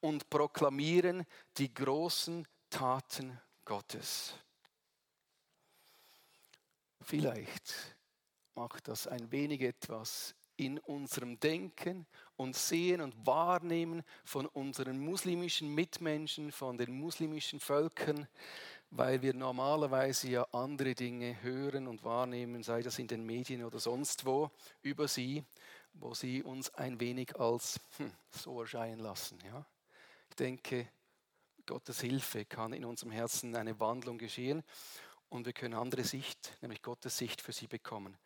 und 0.00 0.28
proklamieren 0.28 1.24
die 1.56 1.72
großen 1.72 2.46
Taten 2.68 3.40
Gottes. 3.64 4.34
Vielleicht 7.00 7.96
macht 8.54 8.88
das 8.88 9.06
ein 9.06 9.30
wenig 9.32 9.62
etwas 9.62 10.34
in 10.56 10.78
unserem 10.78 11.38
Denken 11.40 12.06
und 12.36 12.56
Sehen 12.56 13.00
und 13.00 13.26
Wahrnehmen 13.26 14.02
von 14.24 14.46
unseren 14.46 14.98
muslimischen 14.98 15.74
Mitmenschen, 15.74 16.52
von 16.52 16.76
den 16.76 16.92
muslimischen 16.92 17.60
Völkern, 17.60 18.28
weil 18.90 19.22
wir 19.22 19.34
normalerweise 19.34 20.28
ja 20.28 20.46
andere 20.52 20.94
Dinge 20.94 21.42
hören 21.42 21.86
und 21.88 22.04
wahrnehmen, 22.04 22.62
sei 22.62 22.82
das 22.82 22.98
in 22.98 23.08
den 23.08 23.24
Medien 23.24 23.64
oder 23.64 23.78
sonst 23.78 24.26
wo, 24.26 24.50
über 24.82 25.08
sie, 25.08 25.44
wo 25.94 26.14
sie 26.14 26.42
uns 26.42 26.74
ein 26.74 27.00
wenig 27.00 27.38
als 27.38 27.80
hm, 27.96 28.12
so 28.30 28.60
erscheinen 28.60 29.00
lassen. 29.00 29.38
Ja? 29.44 29.64
Ich 30.28 30.36
denke, 30.36 30.88
Gottes 31.64 32.00
Hilfe 32.00 32.44
kann 32.44 32.72
in 32.72 32.84
unserem 32.84 33.12
Herzen 33.12 33.54
eine 33.56 33.78
Wandlung 33.80 34.18
geschehen 34.18 34.62
und 35.28 35.46
wir 35.46 35.52
können 35.52 35.74
andere 35.74 36.04
Sicht, 36.04 36.56
nämlich 36.60 36.82
Gottes 36.82 37.16
Sicht 37.16 37.40
für 37.40 37.52
sie 37.52 37.68
bekommen. 37.68 38.18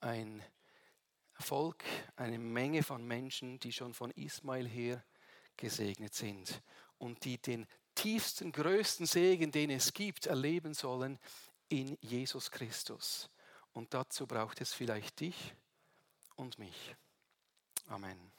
Ein 0.00 0.42
Volk, 1.38 1.84
eine 2.16 2.38
Menge 2.38 2.82
von 2.82 3.04
Menschen, 3.04 3.58
die 3.58 3.72
schon 3.72 3.94
von 3.94 4.10
Ismail 4.12 4.68
her 4.68 5.04
gesegnet 5.56 6.14
sind 6.14 6.62
und 6.98 7.24
die 7.24 7.38
den 7.38 7.66
tiefsten, 7.94 8.52
größten 8.52 9.06
Segen, 9.06 9.50
den 9.50 9.70
es 9.70 9.92
gibt, 9.92 10.26
erleben 10.26 10.74
sollen 10.74 11.18
in 11.68 11.96
Jesus 12.00 12.50
Christus. 12.50 13.30
Und 13.72 13.94
dazu 13.94 14.26
braucht 14.26 14.60
es 14.60 14.72
vielleicht 14.72 15.20
dich 15.20 15.54
und 16.36 16.58
mich. 16.58 16.94
Amen. 17.88 18.32